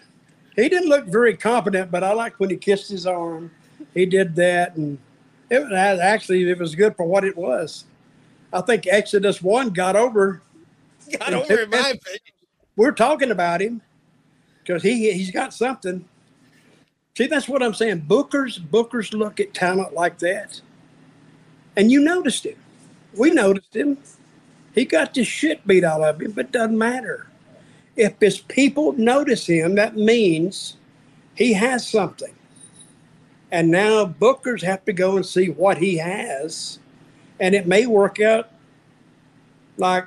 [0.56, 3.50] he didn't look very competent, but I liked when he kissed his arm.
[3.92, 4.98] He did that, and
[5.50, 7.84] it was actually it was good for what it was.
[8.52, 10.42] I think Exodus One got over.
[11.18, 12.20] Got over in my opinion.
[12.76, 13.82] We're talking about him
[14.62, 16.04] because he he's got something.
[17.16, 18.02] See, that's what I'm saying.
[18.02, 20.60] Bookers bookers look at talent like that,
[21.76, 22.56] and you noticed him.
[23.16, 23.98] We noticed him.
[24.74, 27.28] He got the shit beat out of him, but doesn't matter.
[27.96, 30.76] If his people notice him, that means
[31.34, 32.34] he has something.
[33.52, 36.80] And now bookers have to go and see what he has.
[37.38, 38.50] And it may work out
[39.76, 40.06] like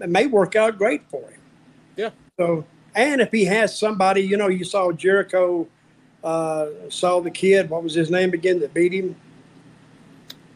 [0.00, 1.40] it may work out great for him.
[1.96, 2.10] Yeah.
[2.38, 2.64] So,
[2.94, 5.66] and if he has somebody, you know, you saw Jericho,
[6.22, 9.16] uh, saw the kid, what was his name again that beat him?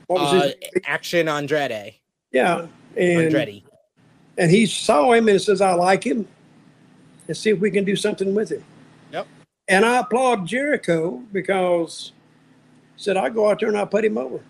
[0.06, 1.94] What was uh, his Action Andretti.
[2.32, 2.66] Yeah.
[2.96, 3.62] And, Andretti.
[4.36, 6.26] And he saw him and says, I like him
[7.31, 8.64] and see if we can do something with him.
[9.12, 9.28] Yep.
[9.68, 12.11] And I applaud Jericho because
[12.97, 14.41] he said I'll go out there and I'll put him over.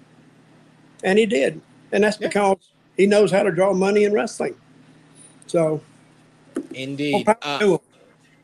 [1.04, 1.60] And he did.
[1.92, 2.56] And that's because
[2.96, 4.54] he knows how to draw money in wrestling.
[5.46, 5.82] So,
[6.72, 7.28] indeed.
[7.42, 7.76] Uh,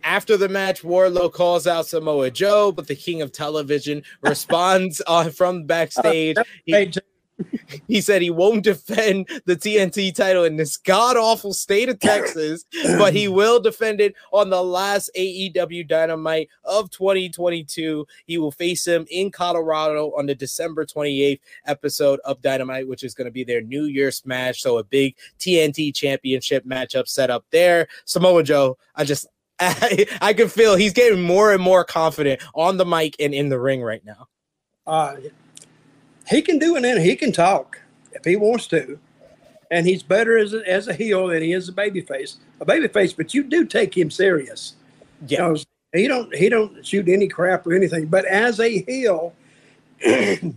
[0.04, 5.30] after the match, Wardlow calls out Samoa Joe, but the King of Television responds uh,
[5.30, 6.36] from backstage.
[6.66, 6.92] He,
[7.88, 12.64] he said he won't defend the TNT title in this god awful state of Texas,
[12.98, 18.06] but he will defend it on the last AEW Dynamite of 2022.
[18.26, 23.14] He will face him in Colorado on the December 28th episode of Dynamite, which is
[23.14, 24.62] going to be their New Year's match.
[24.62, 27.88] So a big TNT championship matchup set up there.
[28.04, 29.26] Samoa Joe, I just
[29.58, 33.48] I, I can feel he's getting more and more confident on the mic and in
[33.48, 34.28] the ring right now.
[34.86, 35.16] Uh,
[36.28, 37.80] he can do it, and he can talk
[38.12, 38.98] if he wants to,
[39.70, 42.36] and he's better as a, as a heel than he is a babyface.
[42.60, 44.74] A babyface, but you do take him serious.
[45.26, 45.54] Yeah,
[45.92, 48.06] he don't he don't shoot any crap or anything.
[48.06, 49.34] But as a heel,
[50.00, 50.54] this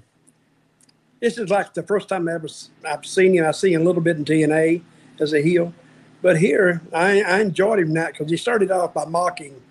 [1.21, 2.47] is like the first time I ever
[2.87, 3.45] I've seen him.
[3.45, 4.81] I see him a little bit in TNA
[5.19, 5.73] as a heel,
[6.21, 9.61] but here I, I enjoyed him that because he started off by mocking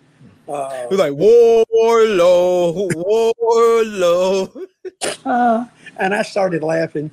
[0.48, 2.88] uh, he was like Warlow,
[3.38, 4.52] Warlow.
[5.24, 5.66] uh,
[5.98, 7.10] and I started laughing.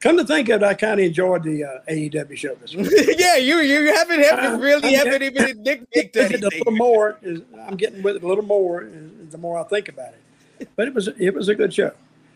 [0.00, 2.90] Come to think of it, I kind of enjoyed the uh, AEW show this week.
[3.18, 6.44] yeah, you you haven't, haven't really I'm haven't even nicknamed anything.
[6.44, 8.86] A little more is I'm getting with it a little more
[9.30, 10.12] the more I think about
[10.60, 10.68] it.
[10.76, 11.92] But it was it was a good show.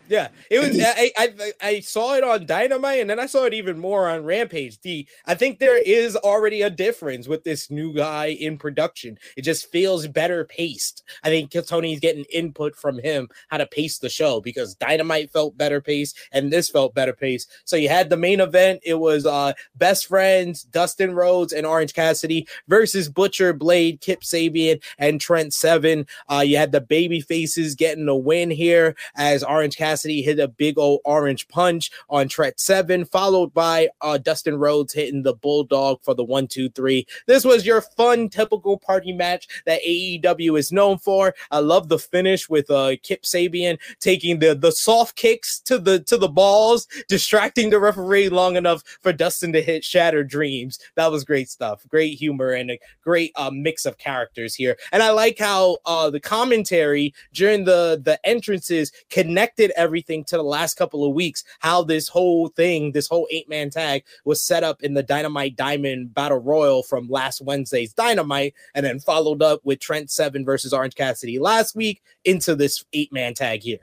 [0.09, 0.79] Yeah, it was.
[0.83, 4.23] I, I I saw it on Dynamite, and then I saw it even more on
[4.23, 4.79] Rampage.
[4.79, 5.07] D.
[5.27, 9.19] I think there is already a difference with this new guy in production.
[9.37, 11.03] It just feels better paced.
[11.23, 15.55] I think Tony's getting input from him how to pace the show because Dynamite felt
[15.55, 17.51] better paced, and this felt better paced.
[17.65, 18.79] So you had the main event.
[18.83, 24.81] It was uh best friends Dustin Rhodes and Orange Cassidy versus Butcher Blade, Kip Sabian,
[24.97, 26.07] and Trent Seven.
[26.27, 30.39] Uh, you had the baby faces getting a win here as Orange Cassidy Cassidy hit
[30.39, 35.33] a big old orange punch on Trent Seven, followed by uh, Dustin Rhodes hitting the
[35.33, 37.05] Bulldog for the one, two, three.
[37.27, 41.35] This was your fun, typical party match that AEW is known for.
[41.51, 45.99] I love the finish with uh, Kip Sabian taking the the soft kicks to the
[45.99, 50.79] to the balls, distracting the referee long enough for Dustin to hit Shattered Dreams.
[50.95, 51.85] That was great stuff.
[51.89, 54.77] Great humor and a great uh, mix of characters here.
[54.93, 60.37] And I like how uh, the commentary during the the entrances connected everything everything to
[60.37, 64.43] the last couple of weeks, how this whole thing, this whole eight man tag was
[64.43, 69.41] set up in the Dynamite Diamond Battle Royal from last Wednesday's Dynamite, and then followed
[69.41, 73.79] up with Trent Seven versus Orange Cassidy last week into this eight man tag here.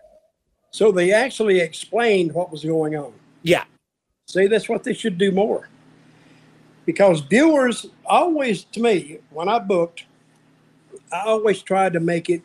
[0.71, 3.13] So they actually explained what was going on.
[3.43, 3.65] Yeah.
[4.29, 5.69] See, that's what they should do more.
[6.85, 10.05] Because viewers always, to me, when I booked,
[11.13, 12.43] I always tried to make it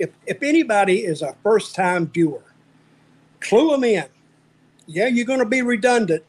[0.00, 2.42] if, if anybody is a first time viewer,
[3.40, 4.04] clue them in.
[4.86, 6.24] Yeah, you're going to be redundant,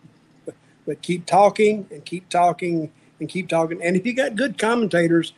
[0.45, 0.55] but,
[0.86, 3.82] but keep talking and keep talking and keep talking.
[3.82, 5.34] And if you got good commentators,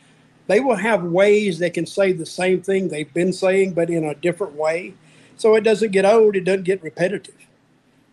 [0.46, 4.04] they will have ways they can say the same thing they've been saying, but in
[4.04, 4.94] a different way.
[5.36, 7.34] So it doesn't get old, it doesn't get repetitive.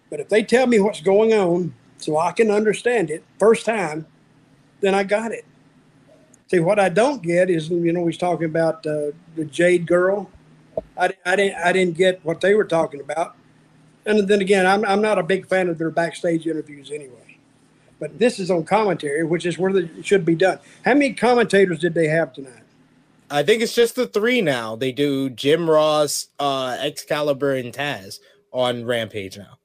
[0.10, 4.06] But if they tell me what's going on so I can understand it first time,
[4.82, 5.46] then I got it.
[6.48, 10.30] See, what I don't get is, you know, he's talking about uh, the Jade girl.
[10.98, 13.36] I, I, didn't, I didn't get what they were talking about.
[14.06, 17.38] And then again, I'm, I'm not a big fan of their backstage interviews anyway.
[18.00, 20.60] But this is on commentary, which is where it should be done.
[20.84, 22.64] How many commentators did they have tonight?
[23.30, 24.76] I think it's just the three now.
[24.76, 28.20] They do Jim Ross, uh, Excalibur, and Taz
[28.52, 29.60] on Rampage now.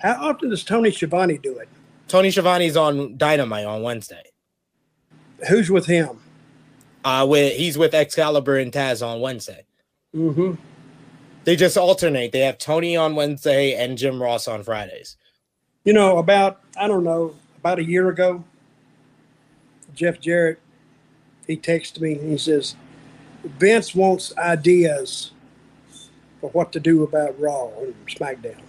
[0.00, 1.68] How often does Tony Schiavone do it?
[2.08, 4.22] Tony Schiavone's on Dynamite on Wednesday.
[5.48, 6.20] Who's with him?
[7.04, 9.64] Uh, with he's with Excalibur and Taz on Wednesday.
[10.14, 10.54] Mm-hmm.
[11.44, 12.32] They just alternate.
[12.32, 15.16] They have Tony on Wednesday and Jim Ross on Fridays.
[15.84, 18.44] You know, about I don't know, about a year ago,
[19.94, 20.58] Jeff Jarrett,
[21.46, 22.76] he texted me and he says,
[23.44, 25.32] Vince wants ideas
[26.40, 28.60] for what to do about Raw and SmackDown.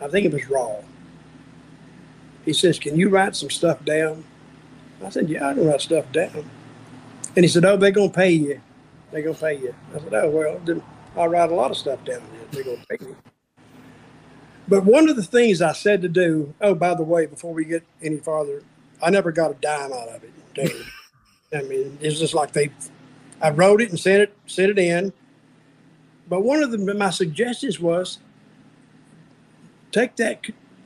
[0.00, 0.76] I think it was Raw.
[2.44, 4.24] He says, Can you write some stuff down?
[5.04, 6.48] I said, Yeah, I can write stuff down.
[7.36, 8.60] And he said, Oh, they're gonna pay you.
[9.10, 9.74] They're gonna pay you.
[9.94, 10.82] I said, Oh well,
[11.16, 12.46] I write a lot of stuff down there.
[12.50, 13.14] They're going to pay me.
[14.66, 17.64] But one of the things I said to do, oh, by the way, before we
[17.64, 18.62] get any farther,
[19.02, 20.72] I never got a dime out of it.
[21.54, 22.70] I mean, it's just like they,
[23.40, 25.12] I wrote it and sent it, sent it in.
[26.28, 28.18] But one of the, my suggestions was
[29.92, 30.42] take that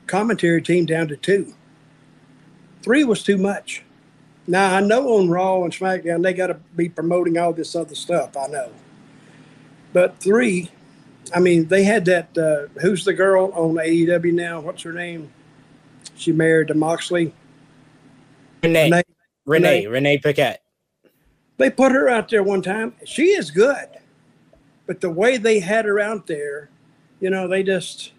[0.07, 1.55] commentary team down to two.
[2.83, 3.85] Three was too much.
[4.47, 7.95] Now I know on Raw and SmackDown they got to be promoting all this other
[7.95, 8.37] stuff.
[8.37, 8.70] I know,
[9.99, 10.70] but three,
[11.34, 12.38] I mean, they had that.
[12.38, 14.61] Uh, who's the girl on AEW now?
[14.61, 15.32] What's her name?
[16.14, 17.34] she married to Moxley.
[18.62, 18.84] Renee.
[18.84, 19.03] Renee.
[19.44, 20.62] Renee, Renee Paquette.
[21.57, 22.94] They put her out there one time.
[23.05, 23.88] She is good.
[24.86, 26.70] But the way they had her out there,
[27.18, 28.12] you know, they just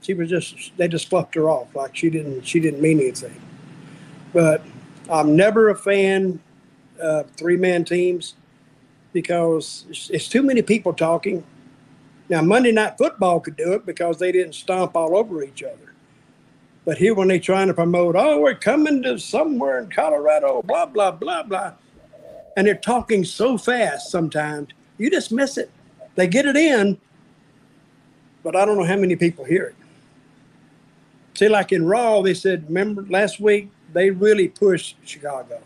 [0.00, 3.38] she was just they just fluffed her off like she didn't she didn't mean anything.
[4.32, 4.64] But
[5.10, 6.40] I'm never a fan
[6.98, 8.34] of three man teams
[9.12, 11.44] because it's, too many people talking.
[12.28, 15.94] Now Monday Night Football could do it because they didn't stomp all over each other.
[16.84, 20.86] But here, when they're trying to promote, oh, we're coming to somewhere in Colorado, blah
[20.86, 21.72] blah blah blah,
[22.56, 24.68] and they're talking so fast sometimes
[25.00, 25.70] you just miss it.
[26.14, 27.00] They get it in,
[28.42, 29.74] but I don't know how many people hear it.
[31.34, 35.62] See, like in Raw, they said, remember last week, they really pushed Chicago.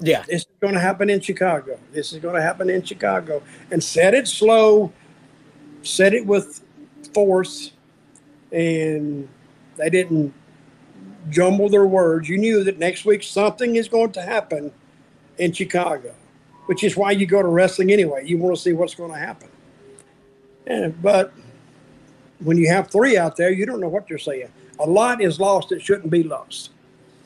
[0.00, 0.24] Yeah.
[0.26, 1.78] This is going to happen in Chicago.
[1.92, 3.42] This is going to happen in Chicago.
[3.70, 4.92] And said it slow,
[5.82, 6.62] said it with
[7.14, 7.72] force,
[8.52, 9.28] and
[9.76, 10.34] they didn't
[11.30, 12.28] jumble their words.
[12.28, 14.72] You knew that next week something is going to happen
[15.38, 16.14] in Chicago,
[16.66, 18.26] which is why you go to wrestling anyway.
[18.26, 19.48] You want to see what's going to happen.
[20.66, 21.32] And, but
[22.40, 24.50] when you have three out there, you don't know what you're saying.
[24.78, 26.70] A lot is lost that shouldn't be lost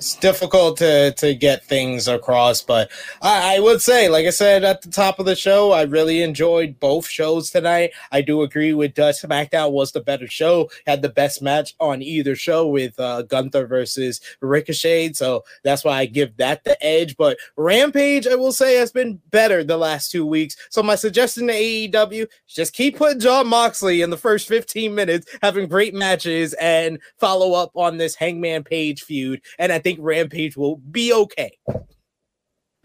[0.01, 2.90] it's difficult to to get things across but
[3.20, 6.22] I, I, would say like i said at the top of the show i really
[6.22, 7.90] enjoyed both shows tonight.
[8.11, 12.01] I do agree with uh, smackdown was the better show had the best match on
[12.01, 17.14] either show with uh, gunther versus ricochet so that's why i give that the edge
[17.18, 20.57] but rampage i will say has been better the last two weeks.
[20.70, 25.26] So my suggestion to aew just keep putting Jon moxley in the first 15 minutes
[25.42, 29.42] having great matches and follow up on this hangman page feud.
[29.59, 31.57] And i think think Rampage will be okay.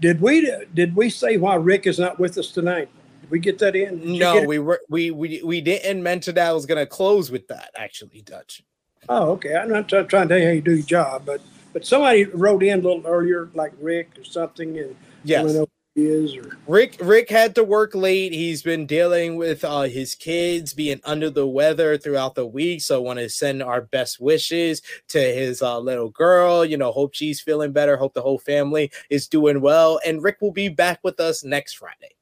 [0.01, 2.89] Did we did we say why Rick is not with us tonight?
[3.21, 3.99] Did we get that in?
[3.99, 7.31] Did no, we were we we we didn't mention that I was going to close
[7.31, 8.63] with that actually, Dutch.
[9.07, 9.55] Oh, okay.
[9.55, 11.41] I'm not t- trying to tell you how you do your job, but
[11.71, 15.65] but somebody wrote in a little earlier, like Rick or something, and yes
[15.95, 18.33] is or Rick Rick had to work late.
[18.33, 22.81] He's been dealing with uh, his kids being under the weather throughout the week.
[22.81, 26.65] So want to send our best wishes to his uh, little girl.
[26.65, 27.95] You know, hope she's feeling better.
[27.97, 29.99] Hope the whole family is doing well.
[30.05, 32.15] And Rick will be back with us next Friday.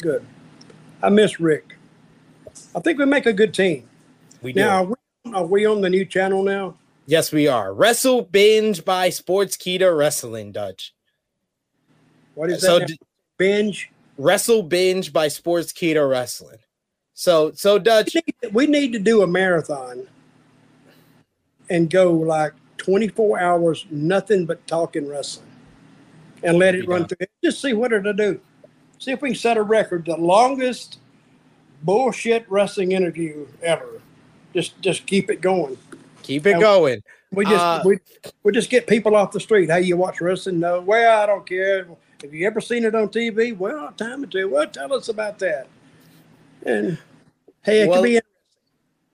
[0.00, 0.24] Good.
[1.02, 1.76] I miss Rick.
[2.74, 3.88] I think we make a good team.
[4.40, 4.60] We do.
[4.60, 6.76] Now, are we, are we on the new channel now?
[7.06, 7.74] Yes, we are.
[7.74, 10.94] Wrestle Binge by Sportskeeda Wrestling, Dutch.
[12.34, 12.88] What is so that?
[12.88, 12.98] D-
[13.38, 13.90] binge?
[14.18, 16.58] Wrestle Binge by Sportskeeda Wrestling.
[17.14, 20.06] So, so Dutch, we need, we need to do a marathon
[21.70, 25.50] and go like 24 hours, nothing but talking wrestling,
[26.42, 27.26] and let it run through.
[27.42, 28.40] Just see what it'll do.
[28.98, 30.04] See if we can set a record.
[30.04, 30.98] The longest
[31.82, 34.00] bullshit wrestling interview ever.
[34.54, 35.78] Just, just keep it going.
[36.22, 37.02] Keep it and going.
[37.32, 37.98] We just, uh, we,
[38.42, 39.70] we just get people off the street.
[39.70, 40.60] Hey, you watch wrestling?
[40.60, 40.80] No.
[40.80, 41.86] Well, I don't care.
[42.22, 43.56] Have you ever seen it on TV?
[43.56, 44.48] Well, time or two.
[44.48, 45.66] Well, tell us about that.
[46.64, 46.98] And
[47.62, 48.20] hey, it well, could be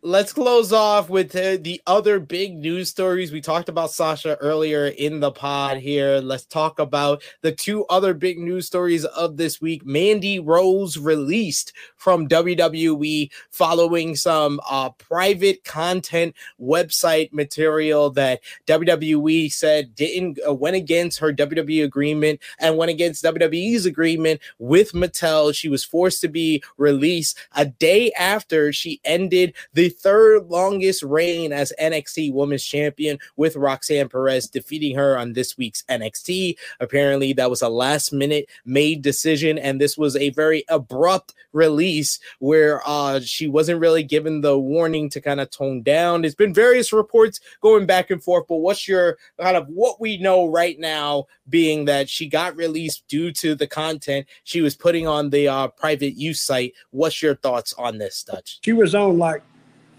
[0.02, 3.32] let's close off with uh, the other big news stories.
[3.32, 6.18] We talked about Sasha earlier in the pod here.
[6.18, 9.84] Let's talk about the two other big news stories of this week.
[9.84, 19.94] Mandy Rose released from WWE following some uh, private content website material that WWE said
[19.96, 25.52] didn't uh, went against her WWE agreement and went against WWE's agreement with Mattel.
[25.52, 31.52] She was forced to be released a day after she ended the third longest reign
[31.52, 36.56] as NXT Women's Champion with Roxanne Perez defeating her on this week's NXT.
[36.80, 42.18] Apparently, that was a last minute made decision, and this was a very abrupt release
[42.38, 46.22] where uh, she wasn't really given the warning to kind of tone down.
[46.22, 50.18] There's been various reports going back and forth, but what's your kind of what we
[50.18, 55.06] know right now being that she got released due to the content she was putting
[55.06, 56.74] on the uh, private use site?
[56.90, 58.58] What's your thoughts on this, Dutch?
[58.64, 59.42] She was on like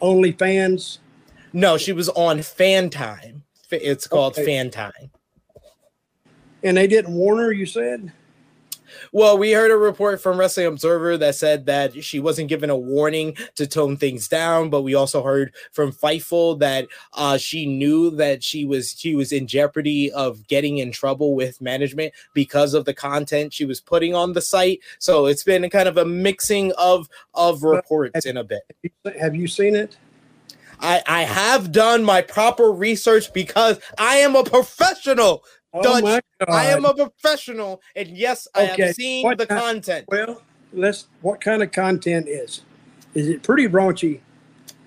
[0.02, 1.00] OnlyFans?
[1.54, 3.44] No, she was on Fan Time.
[3.72, 4.46] It's called okay.
[4.46, 5.12] Fan Time.
[6.64, 8.12] And they didn't warn her, you said?
[9.12, 12.78] Well, we heard a report from Wrestling Observer that said that she wasn't given a
[12.78, 18.10] warning to tone things down, but we also heard from Fightful that uh, she knew
[18.12, 22.86] that she was she was in jeopardy of getting in trouble with management because of
[22.86, 24.80] the content she was putting on the site.
[25.00, 28.62] So it's been kind of a mixing of of reports in a bit.
[29.20, 29.98] Have you seen it?
[30.82, 35.44] I, I have done my proper research because I am a professional.
[35.74, 38.88] Oh Dutch, I am a professional, and yes, I okay.
[38.88, 40.06] have seen what the content.
[40.08, 40.42] Well,
[40.74, 41.08] let's.
[41.22, 42.62] What kind of content is?
[43.14, 44.22] Is it pretty raunchy?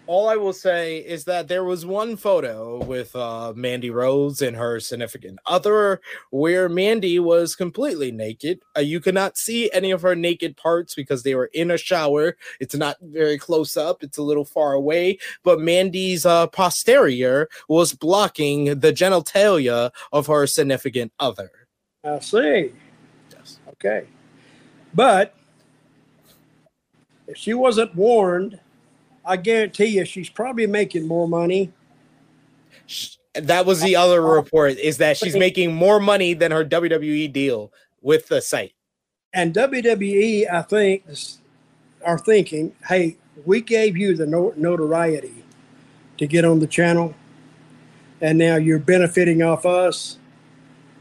[0.07, 4.57] All I will say is that there was one photo with uh, Mandy Rose and
[4.57, 6.01] her significant other
[6.31, 8.61] where Mandy was completely naked.
[8.77, 12.37] Uh, you cannot see any of her naked parts because they were in a shower.
[12.61, 17.95] It's not very close up, it's a little far away, but Mandy's uh, posterior was
[17.95, 21.51] blocking the genitalia of her significant other.
[22.05, 22.73] I see.
[23.31, 23.61] Yes.
[23.69, 24.07] Okay.
[24.95, 25.37] But
[27.29, 28.59] if she wasn't warned,
[29.24, 31.73] I guarantee you she's probably making more money.
[33.35, 37.73] That was the other report is that she's making more money than her WWE deal
[38.03, 38.74] with the site.
[39.32, 41.05] And WWE, I think,
[42.05, 43.16] are thinking, hey,
[43.47, 45.44] we gave you the notoriety
[46.19, 47.15] to get on the channel,
[48.20, 50.19] and now you're benefiting off us.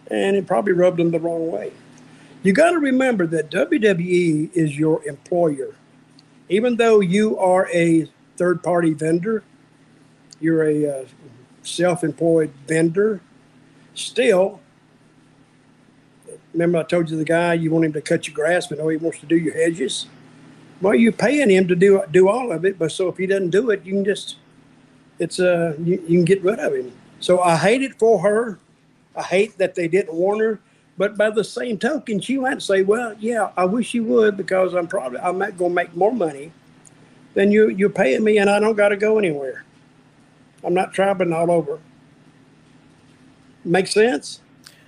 [0.10, 1.72] And it probably rubbed them the wrong way.
[2.44, 5.76] You got to remember that WWE is your employer
[6.52, 9.42] even though you are a third party vendor,
[10.42, 11.06] you're a uh,
[11.64, 13.22] self employed vendor,
[13.96, 14.60] still,
[16.54, 18.90] remember I told you the guy you want him to cut your grass, but no,
[18.90, 20.08] he wants to do your hedges.
[20.82, 23.52] Well, you're paying him to do do all of it, but so if he doesn't
[23.52, 24.36] do it, you can just
[25.20, 26.92] it's uh you, you can get rid of him.
[27.22, 28.60] So I hate it for her.
[29.16, 30.60] I hate that they didn't warn her.
[31.02, 34.76] But by the same token, she might say, "Well, yeah, I wish you would because
[34.76, 36.52] I'm probably I'm not going to make more money
[37.34, 39.66] than you you're paying me, and I don't got to go anywhere.
[40.64, 41.80] I'm not traveling all over."
[43.66, 44.42] Make sense?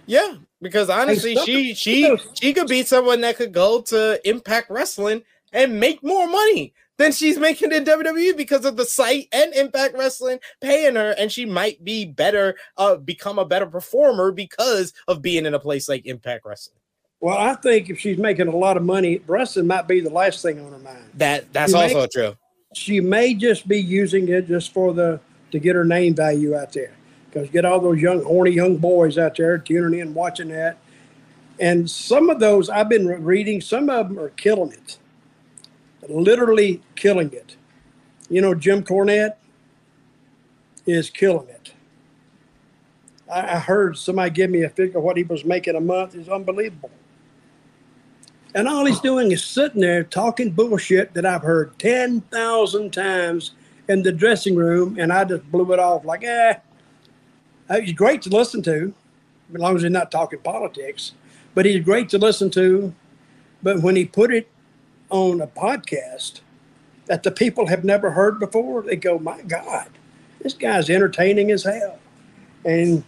[0.06, 5.24] Yeah, because honestly, she she she could be someone that could go to Impact Wrestling
[5.52, 9.98] and make more money than she's making in WWE because of the site and Impact
[9.98, 15.22] Wrestling paying her, and she might be better, uh, become a better performer because of
[15.22, 16.78] being in a place like Impact Wrestling.
[17.20, 20.42] Well, I think if she's making a lot of money, wrestling might be the last
[20.42, 21.10] thing on her mind.
[21.16, 22.38] That that's she also may, true.
[22.74, 25.22] She may just be using it just for the
[25.52, 26.92] to get her name value out there.
[27.30, 30.78] Because get all those young, horny young boys out there tuning in, watching that.
[31.60, 34.98] And some of those I've been reading, some of them are killing it
[36.10, 37.56] literally killing it.
[38.30, 39.36] You know, Jim Cornette
[40.86, 41.74] is killing it.
[43.32, 46.30] I, I heard somebody give me a figure what he was making a month is
[46.30, 46.92] unbelievable.
[48.56, 53.52] And all he's doing is sitting there talking bullshit that I've heard 10,000 times
[53.90, 56.56] in the dressing room, and I just blew it off like, eh.
[57.82, 58.94] He's great to listen to,
[59.54, 61.14] as long as he's not talking politics,
[61.56, 62.94] but he's great to listen to.
[63.64, 64.48] But when he put it
[65.14, 66.42] on a podcast
[67.06, 69.88] that the people have never heard before, they go, "My God,
[70.42, 72.00] this guy's entertaining as hell."
[72.66, 73.04] And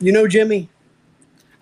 [0.00, 0.68] you know Jimmy?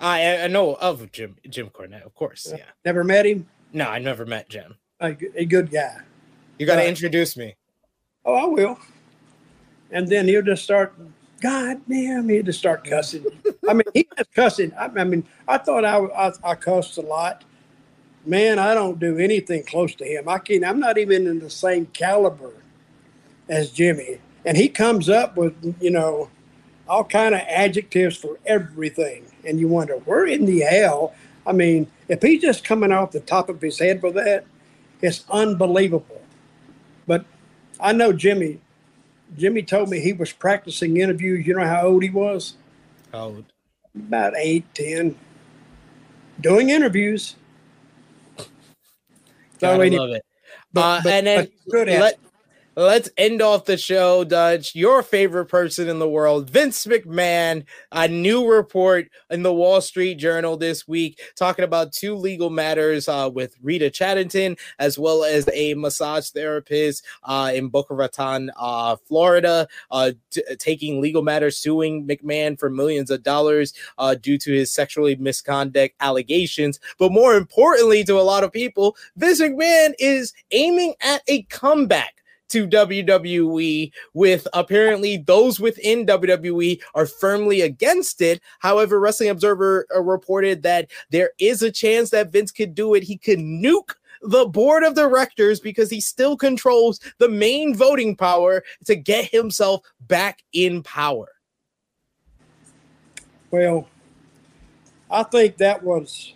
[0.01, 2.51] I I know of Jim Jim Cornette, of course.
[2.51, 2.65] Yeah.
[2.85, 3.47] Never met him?
[3.73, 4.77] No, I never met Jim.
[5.01, 5.99] A, a good guy.
[6.59, 7.57] You got to uh, introduce me.
[8.25, 8.79] Oh, I will.
[9.91, 10.95] And then he'll just start.
[11.43, 13.27] God damn, he'll just start cussing.
[13.69, 14.73] I mean, he was cussing.
[14.73, 17.45] I, I, mean, I thought I, I I cussed a lot
[18.27, 20.29] man, I don't do anything close to him.
[20.29, 20.65] I can't.
[20.65, 22.53] I'm not even in the same caliber
[23.49, 26.29] as Jimmy, and he comes up with you know
[26.89, 31.15] all kind of adjectives for everything, and you wonder where in the hell.
[31.47, 34.45] I mean, if he's just coming off the top of his head with that,
[35.01, 36.21] it's unbelievable.
[37.07, 37.25] But
[37.79, 38.61] I know Jimmy.
[39.37, 41.47] Jimmy told me he was practicing interviews.
[41.47, 42.55] You know how old he was?
[43.13, 43.45] How old?
[43.95, 45.17] About eight, ten.
[46.41, 47.37] Doing interviews
[49.63, 50.25] I love it.
[50.73, 51.49] But, uh, but, and then
[52.01, 52.19] let,
[52.79, 54.75] Let's end off the show, Dutch.
[54.75, 57.65] Your favorite person in the world, Vince McMahon.
[57.91, 63.09] A new report in the Wall Street Journal this week talking about two legal matters
[63.09, 68.97] uh, with Rita Chatterton, as well as a massage therapist uh, in Boca Raton, uh,
[69.09, 74.53] Florida, uh, t- taking legal matters suing McMahon for millions of dollars uh, due to
[74.53, 76.79] his sexually misconduct allegations.
[76.99, 82.16] But more importantly, to a lot of people, Vince McMahon is aiming at a comeback
[82.51, 88.41] to WWE, with apparently those within WWE are firmly against it.
[88.59, 93.03] However, Wrestling Observer uh, reported that there is a chance that Vince could do it.
[93.03, 98.63] He could nuke the board of directors because he still controls the main voting power
[98.85, 101.29] to get himself back in power.
[103.51, 103.89] Well,
[105.11, 106.35] I think that was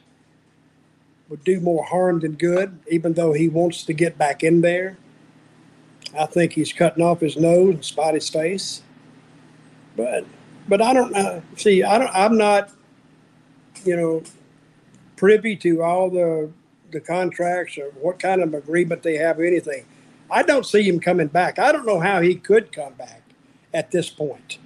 [1.29, 4.99] would do more harm than good, even though he wants to get back in there.
[6.19, 8.83] I think he's cutting off his nose and spot his face.
[9.97, 10.25] But
[10.69, 11.43] but I don't know.
[11.57, 12.11] See, I don't.
[12.15, 12.71] I'm not,
[13.85, 14.23] you know,
[15.17, 16.51] privy to all the
[16.93, 19.85] the contracts or what kind of agreement they have or anything.
[20.31, 21.59] I don't see him coming back.
[21.59, 23.23] I don't know how he could come back
[23.75, 24.59] at this point.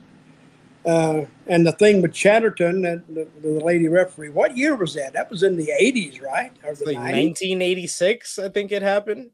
[0.85, 5.15] Uh, and the thing with Chatterton, the, the, the, lady referee, what year was that?
[5.15, 6.53] That was in the 80s, right?
[6.63, 9.31] Or the like 1986, I think it happened.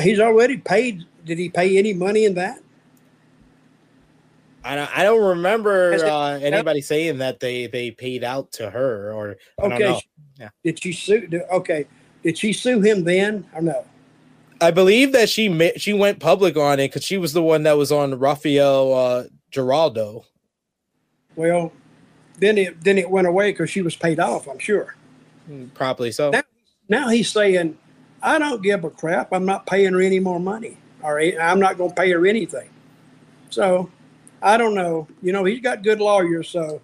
[0.00, 1.04] He's already paid.
[1.24, 2.60] Did he pay any money in that?
[4.64, 9.12] I don't, I don't remember uh, anybody saying that they they paid out to her
[9.12, 10.00] or okay.
[10.38, 10.50] Yeah.
[10.62, 11.28] Did she sue?
[11.50, 11.86] Okay,
[12.22, 13.84] did she sue him then or no?
[14.60, 17.76] I believe that she she went public on it because she was the one that
[17.76, 20.24] was on Rafael uh, Geraldo.
[21.36, 21.72] Well,
[22.38, 24.48] then it then it went away because she was paid off.
[24.48, 24.96] I'm sure.
[25.48, 26.30] Mm, probably so.
[26.30, 26.42] Now,
[26.88, 27.78] now he's saying,
[28.22, 29.32] "I don't give a crap.
[29.32, 32.68] I'm not paying her any more money, or I'm not going to pay her anything."
[33.50, 33.90] So,
[34.42, 35.08] I don't know.
[35.22, 36.80] You know, he's got good lawyers, so.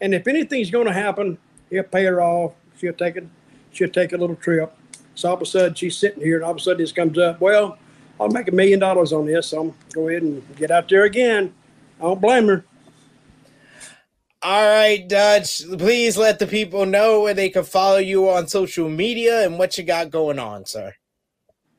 [0.00, 1.38] And if anything's going to happen,
[1.70, 2.54] he'll pay her off.
[2.76, 3.26] She'll take it.
[3.72, 4.72] She'll take a little trip.
[5.14, 7.18] So all of a sudden she's sitting here, and all of a sudden this comes
[7.18, 7.40] up.
[7.40, 7.78] Well,
[8.20, 9.48] I'll make a million dollars on this.
[9.48, 11.54] So I'm go ahead and get out there again.
[12.00, 12.64] I don't blame her.
[14.44, 15.62] All right, Dutch.
[15.78, 19.78] Please let the people know where they can follow you on social media and what
[19.78, 20.94] you got going on, sir.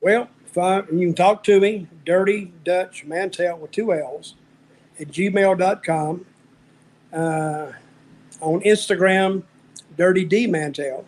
[0.00, 0.86] Well, fine.
[0.90, 4.34] You can talk to me, Dirty Dutch Mantell with two L's
[4.98, 6.24] at gmail.com.
[7.12, 7.72] Uh,
[8.40, 9.42] on Instagram,
[9.98, 11.04] Dirty D Mantell.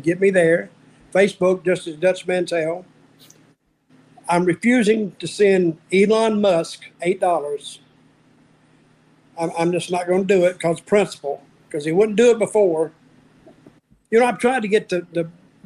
[0.00, 0.70] Get me there.
[1.12, 2.86] Facebook, just as Dutch Mantell.
[4.30, 7.78] I'm refusing to send Elon Musk $8
[9.38, 12.38] I'm, I'm just not going to do it because principle, because he wouldn't do it
[12.38, 12.92] before.
[14.10, 15.24] You know, I've tried to get the the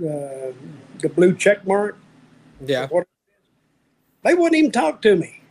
[0.08, 0.52] uh,
[1.00, 1.98] the blue check mark.
[2.64, 2.88] Yeah.
[4.24, 5.42] They wouldn't even talk to me.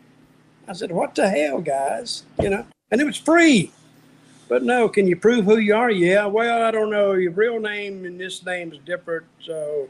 [0.68, 3.72] I said, "What the hell, guys?" You know, and it was free.
[4.50, 5.92] But no, can you prove who you are?
[5.92, 6.26] Yeah.
[6.26, 7.14] Well, I don't know.
[7.14, 9.26] Your real name and this name is different.
[9.42, 9.90] So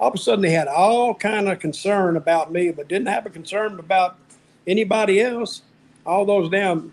[0.00, 3.26] all of a sudden, they had all kind of concern about me, but didn't have
[3.26, 4.18] a concern about
[4.66, 5.62] anybody else.
[6.04, 6.92] All those damn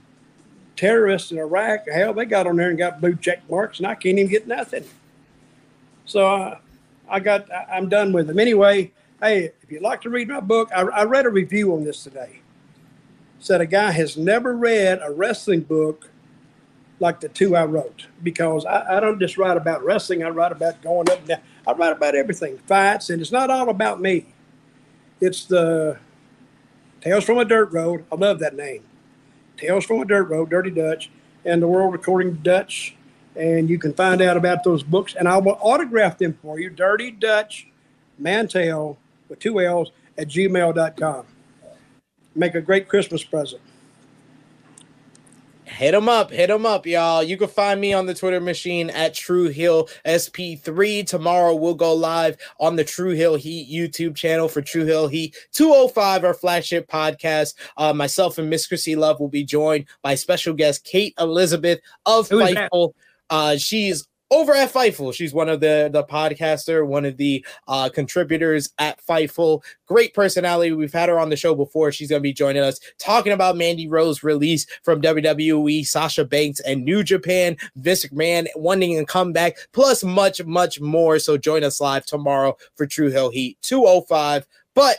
[0.76, 3.96] terrorists in Iraq, hell, they got on there and got blue check marks, and I
[3.96, 4.84] can't even get nothing.
[6.06, 6.58] So uh,
[7.10, 8.40] I got, I, am done with them.
[8.40, 8.92] Anyway,
[9.22, 12.04] hey, if you'd like to read my book, I, I read a review on this
[12.04, 12.40] today.
[13.40, 16.10] Said a guy has never read a wrestling book
[17.00, 20.24] like the two I wrote because I, I don't just write about wrestling.
[20.24, 21.42] I write about going up and down.
[21.68, 24.26] I write about everything, fights, and it's not all about me.
[25.20, 25.98] It's the
[27.02, 28.06] Tales from a Dirt Road.
[28.12, 28.84] I love that name.
[29.58, 31.10] Tales from a Dirt Road, Dirty Dutch,
[31.46, 32.96] and the World According to Dutch.
[33.36, 36.70] And you can find out about those books, and I will autograph them for you.
[36.70, 37.68] Dirty Dutch
[38.20, 38.98] Mantell
[39.28, 41.26] with two L's at gmail.com.
[42.36, 43.62] Make a great Christmas present.
[45.66, 47.24] Hit them up, hit them up, y'all.
[47.24, 51.06] You can find me on the Twitter machine at True Hill SP3.
[51.06, 55.36] Tomorrow we'll go live on the True Hill Heat YouTube channel for True Hill Heat
[55.54, 57.56] 205, our flagship podcast.
[57.78, 62.28] Uh, myself and Miss Chrissy Love will be joined by special guest Kate Elizabeth of
[62.30, 62.94] Fightful.
[63.30, 65.14] Uh, she's over at Fightful.
[65.14, 69.64] She's one of the the podcaster, one of the uh, contributors at Fightful.
[69.86, 70.72] Great personality.
[70.72, 71.92] We've had her on the show before.
[71.92, 76.60] She's going to be joining us talking about Mandy Rose release from WWE, Sasha Banks,
[76.62, 77.56] and New Japan.
[77.76, 81.20] Vince McMahon wanting a comeback, plus much, much more.
[81.20, 84.48] So join us live tomorrow for True Hill Heat 205.
[84.74, 84.98] But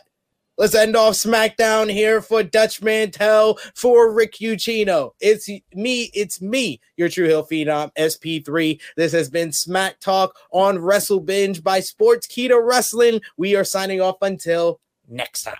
[0.56, 5.10] Let's end off SmackDown here for Dutch Mantell for Rick Ucchino.
[5.20, 8.80] It's me, it's me, your True Hill Phenom SP3.
[8.96, 13.20] This has been Smack Talk on Wrestle Binge by Sportskeeda Wrestling.
[13.36, 15.56] We are signing off until next time.